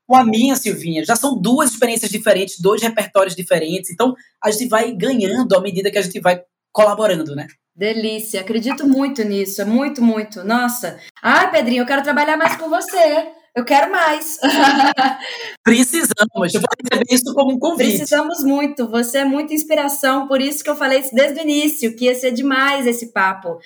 [0.06, 1.04] com a minha, Silvinha.
[1.04, 3.90] Já são duas experiências diferentes, dois repertórios diferentes.
[3.90, 7.46] Então, a gente vai ganhando à medida que a gente vai colaborando, né?
[7.74, 10.44] Delícia, acredito muito nisso, é muito, muito.
[10.44, 10.98] Nossa.
[11.22, 13.26] Ai, Pedrinho, eu quero trabalhar mais com você.
[13.54, 14.38] Eu quero mais.
[15.62, 16.54] Precisamos.
[16.54, 17.98] Eu vou receber isso como um convite.
[17.98, 18.88] Precisamos muito.
[18.88, 20.26] Você é muita inspiração.
[20.26, 23.58] Por isso que eu falei isso desde o início, que ia ser demais esse papo.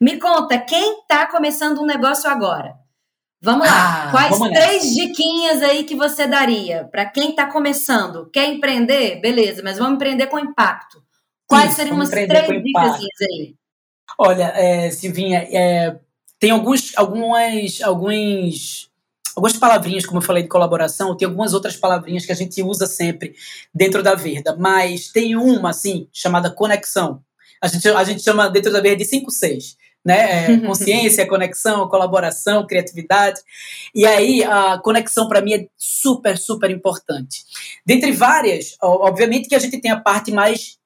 [0.00, 2.74] Me conta, quem está começando um negócio agora?
[3.42, 4.08] Vamos lá.
[4.08, 8.28] Ah, Quais vamos três diquinhas aí que você daria para quem está começando?
[8.30, 9.20] Quer empreender?
[9.20, 11.02] Beleza, mas vamos empreender com impacto.
[11.46, 13.54] Quais seriam umas três dicas aí?
[14.18, 15.98] Olha, é, Silvinha, é,
[16.38, 18.89] tem alguns, algumas, alguns,
[19.36, 22.86] algumas palavrinhas, como eu falei, de colaboração, tem algumas outras palavrinhas que a gente usa
[22.86, 23.34] sempre
[23.74, 27.22] dentro da Verda, mas tem uma, assim, chamada conexão.
[27.62, 29.76] A gente, a gente chama dentro da Verda de 5, 6.
[30.02, 30.54] Né?
[30.54, 33.38] É, consciência, conexão, colaboração, criatividade.
[33.94, 37.44] E aí a conexão para mim é super, super importante.
[37.84, 40.80] Dentre várias, obviamente que a gente tem a parte mais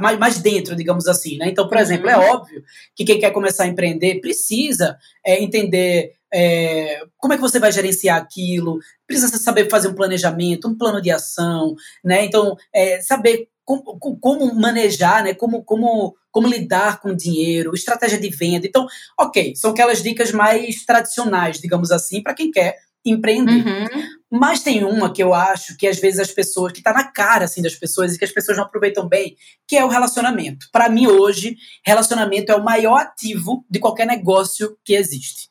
[0.00, 1.36] mais, mais dentro, digamos assim.
[1.36, 1.48] Né?
[1.48, 1.82] Então, por uhum.
[1.82, 2.62] exemplo, é óbvio
[2.94, 7.72] que quem quer começar a empreender precisa é, entender é, como é que você vai
[7.72, 12.24] gerenciar aquilo, precisa saber fazer um planejamento, um plano de ação, né?
[12.24, 15.34] Então, é, saber como, como, manejar, né?
[15.34, 18.66] Como, como, como lidar com o dinheiro, estratégia de venda.
[18.66, 18.86] Então,
[19.18, 23.66] ok, são aquelas dicas mais tradicionais, digamos assim, para quem quer empreender.
[23.66, 23.86] Uhum.
[24.30, 27.46] Mas tem uma que eu acho que às vezes as pessoas, que está na cara
[27.46, 30.66] assim das pessoas e que as pessoas não aproveitam bem, que é o relacionamento.
[30.70, 35.48] Para mim hoje, relacionamento é o maior ativo de qualquer negócio que existe.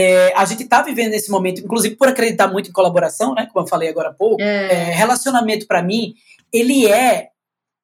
[0.00, 3.48] É, a gente está vivendo nesse momento, inclusive por acreditar muito em colaboração, né?
[3.52, 4.40] Como eu falei agora há pouco.
[4.40, 4.72] É.
[4.72, 6.14] É, relacionamento para mim,
[6.52, 7.30] ele é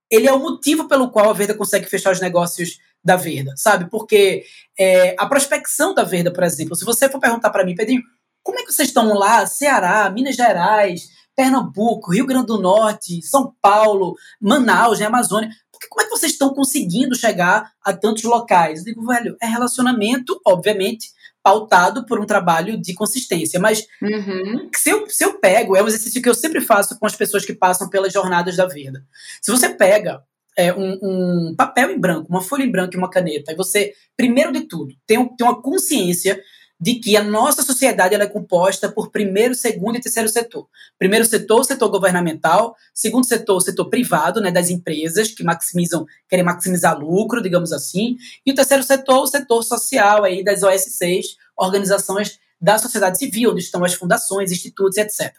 [0.09, 3.91] ele é o motivo pelo qual a Verda consegue fechar os negócios da Verda, sabe?
[3.91, 4.45] Porque
[4.79, 8.03] é, a prospecção da Verda, por exemplo, se você for perguntar para mim, Pedrinho,
[8.41, 9.45] como é que vocês estão lá?
[9.47, 15.51] Ceará, Minas Gerais, Pernambuco, Rio Grande do Norte, São Paulo, Manaus, né, Amazônia.
[15.73, 18.81] Porque como é que vocês estão conseguindo chegar a tantos locais?
[18.81, 21.09] Eu digo, velho, é relacionamento, obviamente,
[21.45, 23.61] pautado por um trabalho de consistência.
[23.61, 24.71] Mas uhum.
[24.75, 27.45] se, eu, se eu pego, é um exercício que eu sempre faço com as pessoas
[27.45, 29.05] que passam pelas jornadas da vida.
[29.43, 30.23] Se você pega
[30.57, 33.93] é, um, um, papel em branco, uma folha em branco e uma caneta, e você,
[34.17, 36.41] primeiro de tudo, tem, tem uma consciência
[36.85, 40.69] de que a nossa sociedade ela é composta por primeiro, segundo e terceiro setor.
[40.99, 46.05] Primeiro setor, o setor governamental, segundo setor, o setor privado, né, das empresas que maximizam,
[46.29, 51.25] querem maximizar lucro, digamos assim, e o terceiro setor, o setor social aí das OS6,
[51.57, 55.35] organizações da sociedade civil, onde estão as fundações, institutos, etc.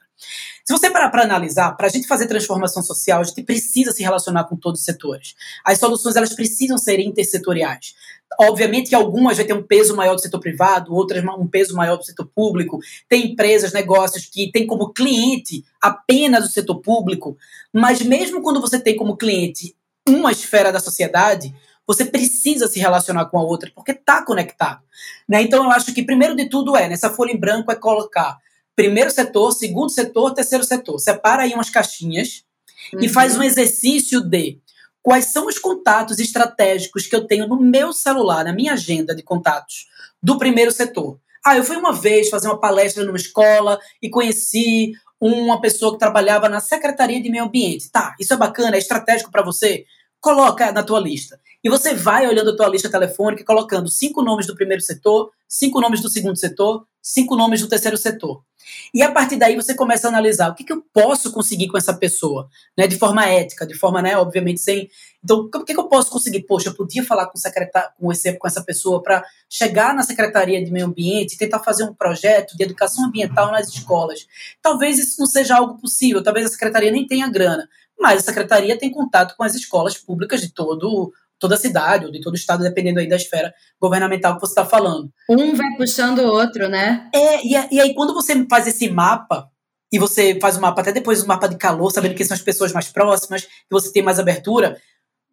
[0.64, 4.02] Se você parar para analisar, para a gente fazer transformação social, a gente precisa se
[4.02, 5.36] relacionar com todos os setores.
[5.66, 7.96] As soluções elas precisam ser intersetoriais.
[8.40, 11.98] Obviamente que algumas vai ter um peso maior do setor privado, outras um peso maior
[11.98, 12.80] do setor público.
[13.10, 17.38] Tem empresas, negócios que têm como cliente apenas o setor público,
[17.74, 19.76] mas mesmo quando você tem como cliente
[20.08, 21.54] uma esfera da sociedade,
[21.88, 24.82] você precisa se relacionar com a outra, porque está conectado.
[25.28, 25.42] Né?
[25.42, 28.38] Então, eu acho que, primeiro de tudo, é, nessa folha em branco, é colocar
[28.76, 31.00] primeiro setor, segundo setor, terceiro setor.
[31.00, 32.44] Separa aí umas caixinhas
[32.94, 33.02] uhum.
[33.02, 34.60] e faz um exercício de
[35.02, 39.22] quais são os contatos estratégicos que eu tenho no meu celular, na minha agenda de
[39.22, 39.88] contatos
[40.22, 41.20] do primeiro setor.
[41.46, 46.00] Ah, eu fui uma vez fazer uma palestra numa escola e conheci uma pessoa que
[46.00, 47.90] trabalhava na Secretaria de Meio Ambiente.
[47.92, 49.86] Tá, isso é bacana, é estratégico para você?
[50.26, 51.40] Coloca na tua lista.
[51.64, 55.80] E você vai olhando a tua lista telefônica colocando cinco nomes do primeiro setor, cinco
[55.80, 58.42] nomes do segundo setor, cinco nomes do terceiro setor.
[58.92, 61.78] E a partir daí você começa a analisar o que, que eu posso conseguir com
[61.78, 62.88] essa pessoa, né?
[62.88, 64.90] De forma ética, de forma, né, obviamente, sem.
[65.24, 66.42] Então, o que, que eu posso conseguir?
[66.48, 70.64] Poxa, eu podia falar com, secretar, com, esse, com essa pessoa para chegar na Secretaria
[70.66, 74.26] de Meio Ambiente e tentar fazer um projeto de educação ambiental nas escolas.
[74.60, 77.70] Talvez isso não seja algo possível, talvez a secretaria nem tenha grana,
[78.00, 82.12] mas a secretaria tem contato com as escolas públicas de todo toda a cidade ou
[82.12, 85.12] de todo o estado, dependendo aí da esfera governamental que você está falando.
[85.30, 87.10] Um vai puxando o outro, né?
[87.14, 89.50] É, e, e aí quando você faz esse mapa,
[89.92, 92.42] e você faz o mapa, até depois o mapa de calor, sabendo quem são as
[92.42, 94.78] pessoas mais próximas, que você tem mais abertura,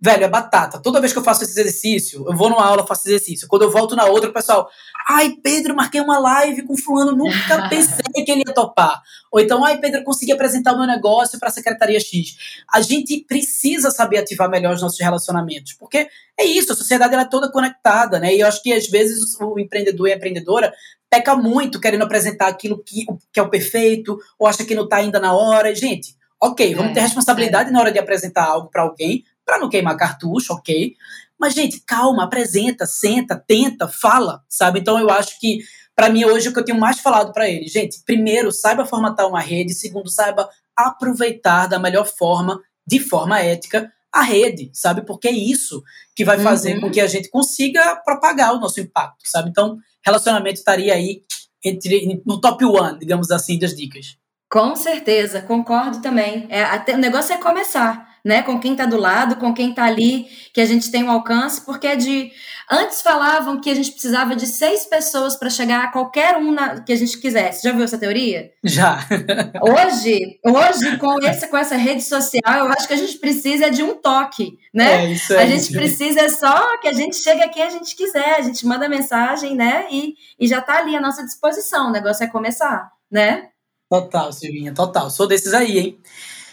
[0.03, 0.81] velho, é batata.
[0.81, 3.47] Toda vez que eu faço esse exercício, eu vou numa aula, faço exercício.
[3.47, 4.69] Quando eu volto na outra, o pessoal,
[5.09, 9.01] ai, Pedro, marquei uma live com fulano, nunca pensei que ele ia topar.
[9.31, 12.37] Ou então, ai, Pedro, consegui apresentar o meu negócio para a Secretaria X.
[12.69, 17.23] A gente precisa saber ativar melhor os nossos relacionamentos, porque é isso, a sociedade ela
[17.23, 18.35] é toda conectada, né?
[18.35, 20.75] E eu acho que às vezes o empreendedor e a empreendedora
[21.09, 24.97] peca muito querendo apresentar aquilo que, que é o perfeito, ou acha que não está
[24.97, 25.73] ainda na hora.
[25.73, 27.73] Gente, ok, vamos é, ter responsabilidade é.
[27.73, 30.97] na hora de apresentar algo para alguém, para não queimar cartucho, ok.
[31.39, 34.81] Mas, gente, calma, apresenta, senta, tenta, fala, sabe?
[34.81, 35.59] Então, eu acho que,
[35.95, 39.29] para mim, hoje, o que eu tenho mais falado para eles, gente, primeiro, saiba formatar
[39.29, 45.03] uma rede, segundo, saiba aproveitar da melhor forma, de forma ética, a rede, sabe?
[45.05, 45.83] Porque é isso
[46.17, 46.81] que vai fazer uhum.
[46.83, 49.51] com que a gente consiga propagar o nosso impacto, sabe?
[49.51, 51.25] Então, relacionamento estaria aí
[51.63, 54.17] entre, no top one, digamos assim, das dicas.
[54.51, 56.47] Com certeza, concordo também.
[56.49, 58.43] É, até, o negócio é começar né?
[58.43, 61.65] Com quem está do lado, com quem está ali, que a gente tem um alcance,
[61.65, 62.31] porque é de.
[62.71, 66.81] Antes falavam que a gente precisava de seis pessoas para chegar a qualquer um na,
[66.81, 67.63] que a gente quisesse.
[67.65, 68.51] Já viu essa teoria?
[68.63, 69.01] Já.
[69.61, 73.83] hoje, hoje com, esse, com essa rede social, eu acho que a gente precisa de
[73.83, 75.07] um toque, né?
[75.07, 75.41] É, isso aí.
[75.41, 78.65] A gente precisa só que a gente chegue a quem a gente quiser, a gente
[78.65, 79.87] manda mensagem, né?
[79.91, 81.89] E, e já está ali à nossa disposição.
[81.89, 83.49] O negócio é começar, né?
[83.91, 85.11] Total, Silvinha, total.
[85.11, 85.99] Sou desses aí, hein?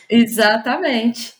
[0.09, 1.38] Exatamente.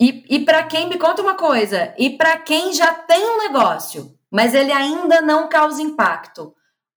[0.00, 4.14] E, e para quem, me conta uma coisa, e para quem já tem um negócio,
[4.30, 6.54] mas ele ainda não causa impacto,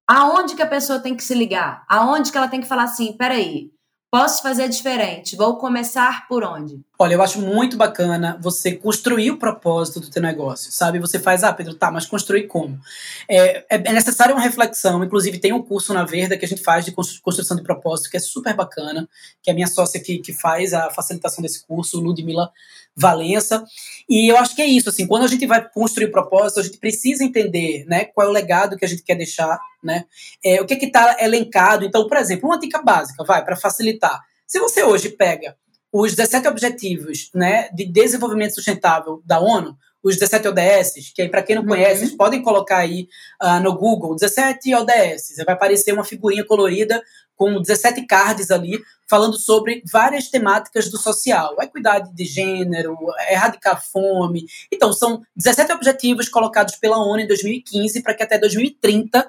[0.08, 1.84] aonde que a pessoa tem que se ligar?
[1.90, 3.72] Aonde que ela tem que falar assim, peraí,
[4.12, 5.38] Posso fazer diferente.
[5.38, 6.82] Vou começar por onde?
[7.00, 11.00] Olha, eu acho muito bacana você construir o propósito do teu negócio, sabe?
[11.00, 12.78] Você faz, ah, Pedro, tá, mas construir como?
[13.26, 15.02] É, é, é necessária uma reflexão.
[15.02, 18.18] Inclusive, tem um curso na Verda que a gente faz de construção de propósito, que
[18.18, 19.08] é super bacana,
[19.42, 22.52] que é a minha sócia que, que faz a facilitação desse curso, Ludmila
[22.96, 23.64] Valença.
[24.10, 26.78] E eu acho que é isso, assim, quando a gente vai construir propósito, a gente
[26.78, 30.06] precisa entender, né, qual é o legado que a gente quer deixar, né?
[30.44, 31.86] É, o que é que está elencado.
[31.86, 34.20] Então, por exemplo, uma dica básica, vai, para facilitar.
[34.46, 35.56] Se você hoje pega
[35.92, 41.44] os 17 objetivos, né, de desenvolvimento sustentável da ONU, os 17 ODS, que aí para
[41.44, 42.18] quem não conhece, uhum.
[42.18, 43.08] podem colocar aí
[43.42, 47.04] uh, no Google 17 ODS, vai aparecer uma figurinha colorida
[47.42, 48.80] com 17 cards ali,
[49.10, 51.56] falando sobre várias temáticas do social.
[51.60, 52.96] Equidade de gênero,
[53.32, 54.46] erradicar fome.
[54.72, 59.28] Então, são 17 objetivos colocados pela ONU em 2015 para que até 2030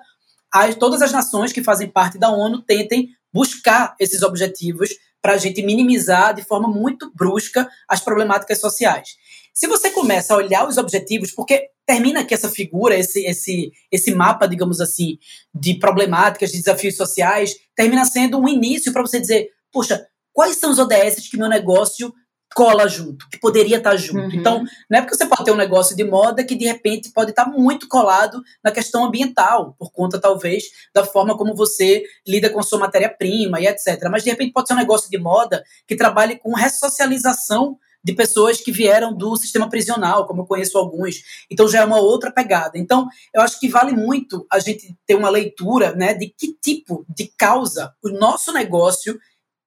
[0.52, 4.90] as, todas as nações que fazem parte da ONU tentem buscar esses objetivos
[5.22, 9.16] para a gente minimizar de forma muito brusca as problemáticas sociais.
[9.52, 14.14] Se você começa a olhar os objetivos, porque termina aqui essa figura, esse, esse, esse
[14.14, 15.18] mapa, digamos assim,
[15.54, 20.70] de problemáticas, de desafios sociais, termina sendo um início para você dizer, poxa, quais são
[20.70, 22.12] os ODS que meu negócio
[22.54, 24.26] cola junto, que poderia estar junto.
[24.26, 24.32] Uhum.
[24.34, 27.30] Então, não é porque você pode ter um negócio de moda que de repente pode
[27.30, 32.60] estar muito colado na questão ambiental, por conta talvez da forma como você lida com
[32.60, 34.08] a sua matéria-prima e etc.
[34.10, 38.60] Mas de repente pode ser um negócio de moda que trabalhe com ressocialização de pessoas
[38.60, 41.22] que vieram do sistema prisional, como eu conheço alguns.
[41.50, 42.78] Então já é uma outra pegada.
[42.78, 47.04] Então, eu acho que vale muito a gente ter uma leitura né, de que tipo
[47.08, 49.18] de causa o nosso negócio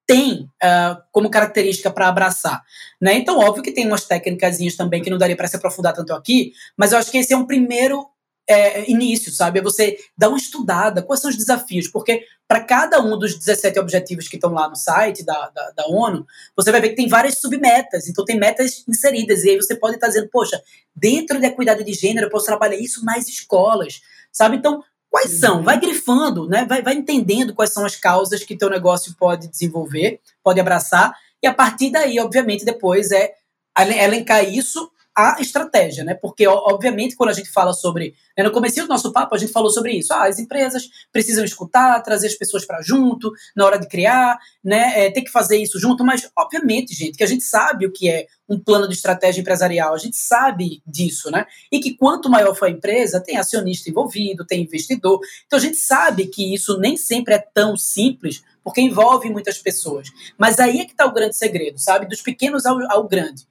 [0.08, 2.62] tem uh, como característica para abraçar.
[3.02, 3.16] Né?
[3.16, 6.52] Então, óbvio que tem umas técnicas também que não daria para se aprofundar tanto aqui,
[6.78, 8.06] mas eu acho que esse é um primeiro
[8.48, 9.60] é, início, sabe?
[9.60, 13.80] É você dar uma estudada, quais são os desafios, porque para cada um dos 17
[13.80, 16.26] objetivos que estão lá no site da, da, da, ONU,
[16.56, 19.96] você vai ver que tem várias submetas, então tem metas inseridas, e aí você pode
[19.96, 20.62] estar dizendo, poxa,
[20.96, 24.58] dentro da equidade de gênero eu posso trabalhar isso nas escolas, sabe?
[24.58, 25.40] Então, quais uhum.
[25.40, 25.64] são?
[25.64, 26.66] Vai grifando, né?
[26.66, 31.48] Vai, vai entendendo quais são as causas que teu negócio pode desenvolver, pode abraçar, e
[31.48, 33.34] a partir daí, obviamente, depois é
[33.78, 36.14] elencar isso a estratégia, né?
[36.14, 38.16] Porque, obviamente, quando a gente fala sobre.
[38.38, 40.14] Né, no começo do nosso papo, a gente falou sobre isso.
[40.14, 45.06] Ah, as empresas precisam escutar, trazer as pessoas para junto, na hora de criar, né?
[45.06, 48.10] É, ter que fazer isso junto, mas, obviamente, gente, que a gente sabe o que
[48.10, 51.46] é um plano de estratégia empresarial, a gente sabe disso, né?
[51.72, 55.20] E que quanto maior for a empresa, tem acionista envolvido, tem investidor.
[55.48, 60.10] Então a gente sabe que isso nem sempre é tão simples, porque envolve muitas pessoas.
[60.38, 62.06] Mas aí é que está o grande segredo, sabe?
[62.06, 63.48] Dos pequenos ao, ao grande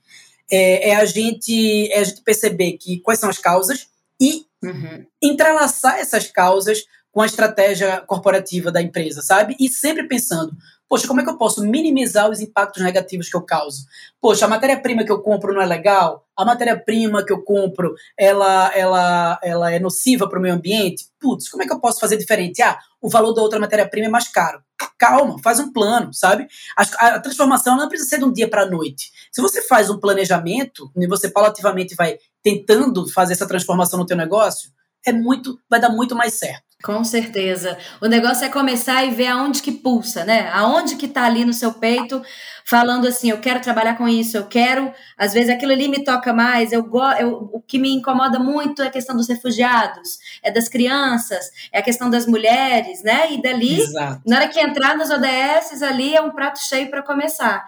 [0.51, 3.88] é, é, a gente, é a gente perceber que quais são as causas
[4.20, 5.07] e uhum.
[5.22, 9.57] entrelaçar essas causas com a estratégia corporativa da empresa, sabe?
[9.61, 10.57] E sempre pensando,
[10.88, 13.84] Poxa, como é que eu posso minimizar os impactos negativos que eu causo?
[14.20, 16.24] Poxa, a matéria-prima que eu compro não é legal?
[16.36, 21.07] A matéria-prima que eu compro, ela, ela, ela é nociva para o meio ambiente?
[21.18, 22.62] Putz, como é que eu posso fazer diferente?
[22.62, 24.62] Ah, o valor da outra matéria-prima é mais caro.
[24.99, 26.47] Calma, faz um plano, sabe?
[26.76, 29.11] A, a transformação não precisa ser de um dia para a noite.
[29.32, 34.16] Se você faz um planejamento e você paulativamente vai tentando fazer essa transformação no teu
[34.16, 34.70] negócio,
[35.07, 36.64] é muito, vai dar muito mais certo.
[36.83, 37.79] Com certeza.
[38.01, 40.51] O negócio é começar e ver aonde que pulsa, né?
[40.53, 42.22] Aonde que tá ali no seu peito,
[42.64, 46.33] falando assim, eu quero trabalhar com isso, eu quero, às vezes aquilo ali me toca
[46.33, 50.68] mais, eu, eu o que me incomoda muito é a questão dos refugiados, é das
[50.68, 53.33] crianças, é a questão das mulheres, né?
[53.33, 54.20] E dali, Exato.
[54.27, 57.64] na hora que entrar nas ODS, ali é um prato cheio para começar.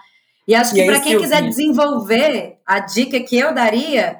[0.46, 4.18] E acho que para quem quiser desenvolver, a dica que eu daria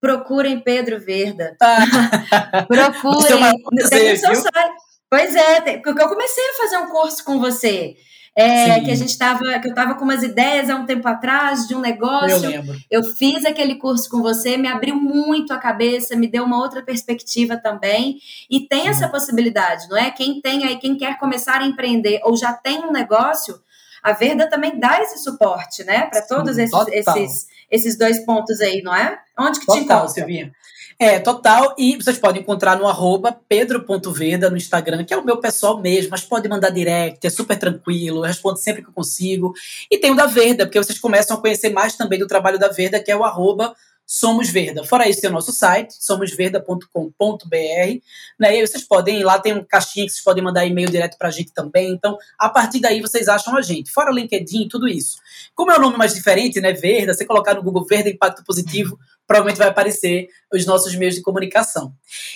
[0.00, 1.56] procurem Pedro Verda.
[1.62, 2.62] Ah.
[2.62, 3.62] procurem.
[3.88, 4.86] Tem seu site.
[5.08, 7.96] Pois é, porque eu comecei a fazer um curso com você.
[8.38, 11.66] É, que a gente estava, que eu estava com umas ideias há um tempo atrás
[11.66, 12.44] de um negócio.
[12.44, 12.76] Eu lembro.
[12.90, 16.82] Eu fiz aquele curso com você, me abriu muito a cabeça, me deu uma outra
[16.82, 18.18] perspectiva também.
[18.50, 20.10] E tem essa possibilidade, não é?
[20.10, 23.58] Quem tem aí, quem quer começar a empreender ou já tem um negócio,
[24.02, 26.02] a Verda também dá esse suporte, né?
[26.02, 29.18] Para todos esses, esses, esses dois pontos aí, não é?
[29.38, 30.08] Onde que total, te encontra?
[30.08, 30.52] Silvinha.
[30.98, 31.74] É, total.
[31.76, 36.10] E vocês podem encontrar no arroba pedro.verda no Instagram, que é o meu pessoal mesmo,
[36.10, 39.52] mas pode mandar direct, é super tranquilo, eu respondo sempre que eu consigo.
[39.90, 42.68] E tem o da Verda, porque vocês começam a conhecer mais também do trabalho da
[42.68, 43.74] Verda, que é o arroba
[44.06, 44.84] Somos Verda.
[44.84, 47.50] Fora isso, tem o nosso site, somosverda.com.br.
[47.50, 48.00] Né?
[48.40, 51.30] E aí vocês podem, lá tem um caixinha que vocês podem mandar e-mail direto pra
[51.30, 51.90] gente também.
[51.90, 53.90] Então, a partir daí vocês acham a gente.
[53.90, 55.16] Fora LinkedIn e tudo isso.
[55.54, 56.72] Como é o nome mais diferente, né?
[56.72, 58.96] Verda, você colocar no Google Verda Impacto Positivo,
[59.26, 61.92] provavelmente vai aparecer os nossos meios de comunicação.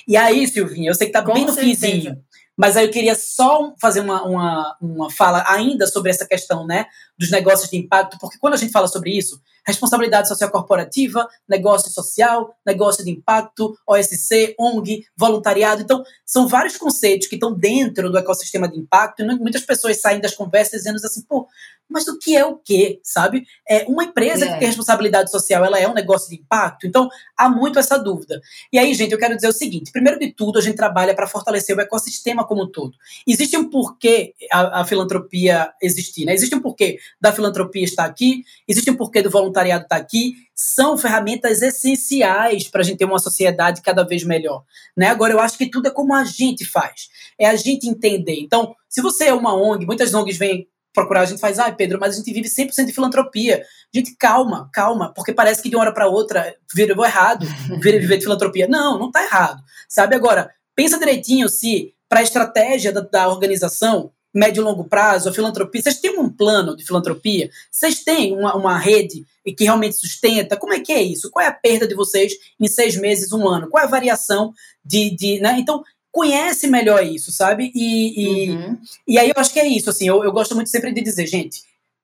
[0.08, 1.86] E aí, Silvinha, eu sei que tá Com bem no certeza.
[1.86, 2.24] finzinho.
[2.60, 6.84] Mas aí eu queria só fazer uma, uma, uma fala ainda sobre essa questão né,
[7.18, 11.90] dos negócios de impacto, porque quando a gente fala sobre isso, responsabilidade social corporativa, negócio
[11.90, 15.80] social, negócio de impacto, OSC, ONG, voluntariado.
[15.80, 20.20] Então, são vários conceitos que estão dentro do ecossistema de impacto, e muitas pessoas saem
[20.20, 21.48] das conversas dizendo assim, pô,
[21.90, 23.44] mas do que é o quê, sabe?
[23.68, 24.52] É uma empresa é.
[24.52, 26.86] que tem responsabilidade social, ela é um negócio de impacto?
[26.86, 28.40] Então, há muito essa dúvida.
[28.72, 31.26] E aí, gente, eu quero dizer o seguinte: primeiro de tudo, a gente trabalha para
[31.26, 32.96] fortalecer o ecossistema como um todo.
[33.26, 36.32] Existe um porquê a, a filantropia existir, né?
[36.32, 40.98] Existe um porquê da filantropia estar aqui, existe um porquê do voluntariado estar aqui, são
[40.98, 44.62] ferramentas essenciais para a gente ter uma sociedade cada vez melhor.
[44.94, 45.06] Né?
[45.06, 48.38] Agora, eu acho que tudo é como a gente faz, é a gente entender.
[48.40, 51.74] Então, se você é uma ONG, muitas ONGs vêm procurar, a gente faz, ai, ah,
[51.74, 53.64] Pedro, mas a gente vive 100% de filantropia.
[53.94, 57.46] Gente, calma, calma, porque parece que de uma hora para outra virou errado
[57.80, 58.66] viver de filantropia.
[58.68, 59.62] Não, não está errado.
[59.88, 65.28] Sabe agora, pensa direitinho se para a estratégia da, da organização médio e longo prazo,
[65.28, 67.50] a filantropia, vocês têm um plano de filantropia?
[67.70, 69.26] Vocês têm uma, uma rede
[69.56, 70.56] que realmente sustenta?
[70.56, 71.30] Como é que é isso?
[71.30, 73.68] Qual é a perda de vocês em seis meses, um ano?
[73.68, 74.52] Qual é a variação
[74.84, 75.14] de.
[75.14, 75.56] de né?
[75.58, 75.82] Então,
[76.12, 77.70] conhece melhor isso, sabe?
[77.74, 78.78] E, e, uhum.
[79.06, 81.26] e aí eu acho que é isso, assim, eu, eu gosto muito sempre de dizer,
[81.26, 81.62] gente,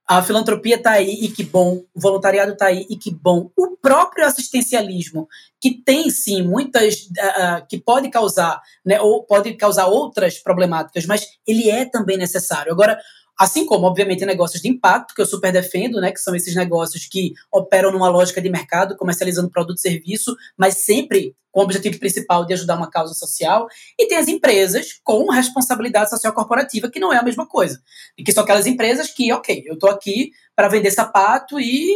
[0.09, 3.51] a filantropia está aí e que bom, o voluntariado está aí e que bom.
[3.57, 5.29] O próprio assistencialismo,
[5.61, 11.27] que tem sim muitas, uh, que pode causar, né, ou pode causar outras problemáticas, mas
[11.45, 12.73] ele é também necessário.
[12.73, 13.01] Agora,
[13.39, 17.07] Assim como, obviamente, negócios de impacto, que eu super defendo, né, que são esses negócios
[17.07, 21.99] que operam numa lógica de mercado, comercializando produto e serviço, mas sempre com o objetivo
[21.99, 23.67] principal de ajudar uma causa social.
[23.99, 27.83] E tem as empresas com responsabilidade social corporativa, que não é a mesma coisa.
[28.17, 31.91] E que são aquelas empresas que, ok, eu estou aqui para vender sapato e,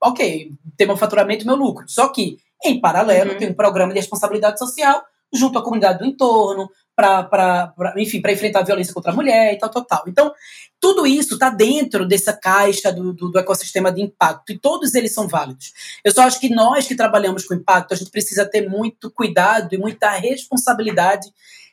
[0.00, 1.84] ok, ter meu faturamento e meu lucro.
[1.88, 3.38] Só que, em paralelo, uhum.
[3.38, 6.68] tem um programa de responsabilidade social junto à comunidade do entorno,
[7.00, 10.04] para, enfim, para enfrentar a violência contra a mulher e tal, tal, tal.
[10.06, 10.32] Então,
[10.80, 15.12] tudo isso está dentro dessa caixa do, do, do, ecossistema de impacto e todos eles
[15.12, 15.72] são válidos.
[16.04, 19.74] Eu só acho que nós que trabalhamos com impacto, a gente precisa ter muito cuidado
[19.74, 21.28] e muita responsabilidade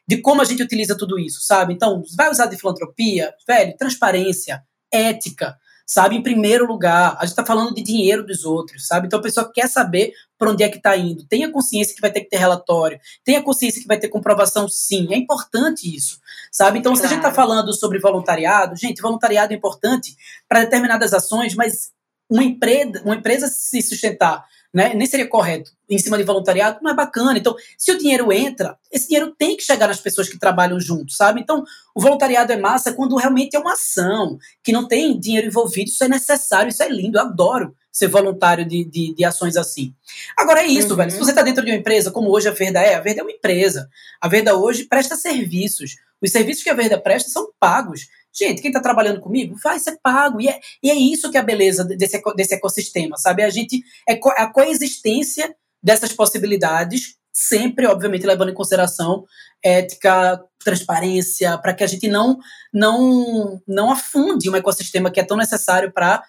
[0.07, 1.73] de como a gente utiliza tudo isso, sabe?
[1.73, 5.57] Então, vai usar de filantropia, velho, transparência, ética,
[5.87, 6.17] sabe?
[6.17, 9.07] Em primeiro lugar, a gente está falando de dinheiro dos outros, sabe?
[9.07, 11.25] Então a pessoa quer saber para onde é que está indo.
[11.25, 15.07] Tenha consciência que vai ter que ter relatório, tenha consciência que vai ter comprovação sim.
[15.13, 16.19] É importante isso,
[16.51, 16.79] sabe?
[16.79, 17.07] Então, claro.
[17.07, 20.13] se a gente está falando sobre voluntariado, gente, voluntariado é importante
[20.47, 21.91] para determinadas ações, mas
[22.29, 24.93] uma empresa, uma empresa se sustentar né?
[24.93, 27.37] Nem seria correto em cima de voluntariado, não é bacana.
[27.37, 31.13] Então, se o dinheiro entra, esse dinheiro tem que chegar nas pessoas que trabalham junto,
[31.13, 31.41] sabe?
[31.41, 31.63] Então,
[31.95, 36.03] o voluntariado é massa quando realmente é uma ação, que não tem dinheiro envolvido, isso
[36.03, 39.93] é necessário, isso é lindo, eu adoro ser voluntário de, de, de ações assim.
[40.37, 40.97] Agora é isso, uhum.
[40.97, 41.11] velho.
[41.11, 43.23] Se você está dentro de uma empresa, como hoje a Verda é, a Verda é
[43.23, 43.89] uma empresa.
[44.21, 45.95] A Verda hoje presta serviços.
[46.21, 48.07] Os serviços que a Verda presta são pagos.
[48.37, 50.39] Gente, quem está trabalhando comigo vai ser pago.
[50.39, 53.43] E é, e é isso que é a beleza desse, desse ecossistema, sabe?
[53.43, 59.25] A gente é a coexistência dessas possibilidades, sempre, obviamente, levando em consideração
[59.63, 62.37] ética, transparência, para que a gente não,
[62.73, 66.23] não, não afunde um ecossistema que é tão necessário para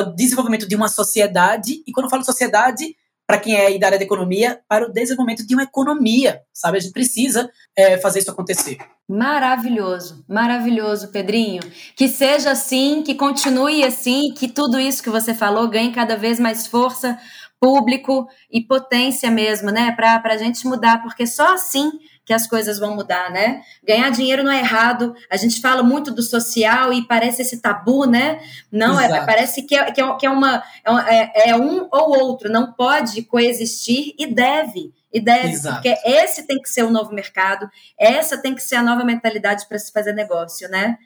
[0.00, 1.82] o desenvolvimento de uma sociedade.
[1.86, 2.94] E quando eu falo sociedade,
[3.30, 6.78] para quem é da área da economia, para o desenvolvimento de uma economia, sabe?
[6.78, 8.76] A gente precisa é, fazer isso acontecer.
[9.08, 11.62] Maravilhoso, maravilhoso, Pedrinho.
[11.94, 16.40] Que seja assim, que continue assim, que tudo isso que você falou ganhe cada vez
[16.40, 17.16] mais força,
[17.60, 19.92] público e potência mesmo, né?
[19.92, 21.88] Para a gente mudar, porque só assim
[22.30, 23.60] que as coisas vão mudar, né?
[23.84, 25.16] Ganhar dinheiro não é errado.
[25.28, 28.40] A gente fala muito do social e parece esse tabu, né?
[28.70, 30.62] Não, é, parece que é, que é, que é uma
[31.08, 34.94] é, é, um ou outro, não pode coexistir e deve.
[35.12, 35.82] E deve, Exato.
[35.82, 37.68] porque esse tem que ser o novo mercado,
[37.98, 40.98] essa tem que ser a nova mentalidade para se fazer negócio, né?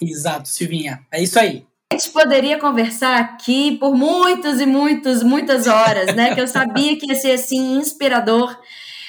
[0.00, 1.00] Exato, Silvinha.
[1.10, 1.66] É isso aí.
[1.92, 6.36] A gente poderia conversar aqui por muitas e muitas, muitas horas, né?
[6.36, 8.56] Que eu sabia que ia ser assim inspirador.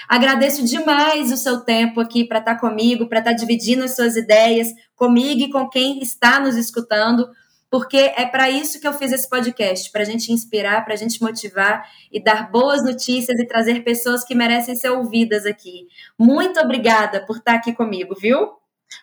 [0.09, 3.95] Agradeço demais o seu tempo aqui para estar tá comigo, para estar tá dividindo as
[3.95, 7.29] suas ideias comigo e com quem está nos escutando,
[7.69, 10.97] porque é para isso que eu fiz esse podcast, para a gente inspirar, para a
[10.97, 15.87] gente motivar e dar boas notícias e trazer pessoas que merecem ser ouvidas aqui.
[16.17, 18.58] Muito obrigada por estar tá aqui comigo, viu?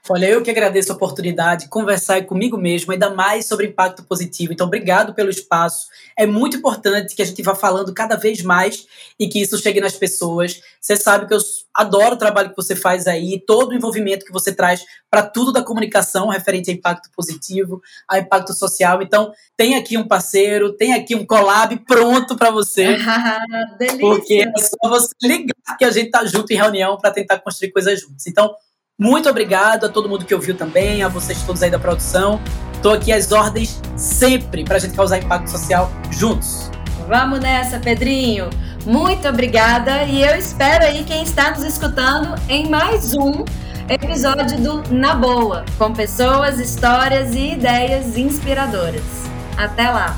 [0.08, 4.52] Olha, eu que agradeço a oportunidade de conversar comigo mesmo, ainda mais sobre impacto positivo.
[4.52, 5.88] Então, obrigado pelo espaço.
[6.16, 8.86] É muito importante que a gente vá falando cada vez mais
[9.18, 10.60] e que isso chegue nas pessoas.
[10.80, 11.38] Você sabe que eu
[11.74, 15.52] adoro o trabalho que você faz aí, todo o envolvimento que você traz para tudo
[15.52, 19.02] da comunicação referente a impacto positivo, a impacto social.
[19.02, 22.96] Então, tem aqui um parceiro, tem aqui um collab pronto para você.
[23.78, 23.98] Delícia.
[24.00, 27.72] Porque é só você ligar que a gente tá junto em reunião para tentar construir
[27.72, 28.26] coisas juntos.
[28.26, 28.54] Então,
[28.98, 32.40] muito obrigado a todo mundo que ouviu também, a vocês todos aí da produção.
[32.72, 36.70] Estou aqui às ordens sempre para a gente causar impacto social juntos.
[37.06, 38.48] Vamos nessa, Pedrinho.
[38.84, 43.44] Muito obrigada e eu espero aí quem está nos escutando em mais um
[43.88, 49.02] episódio do Na Boa, com pessoas, histórias e ideias inspiradoras.
[49.56, 50.16] Até lá!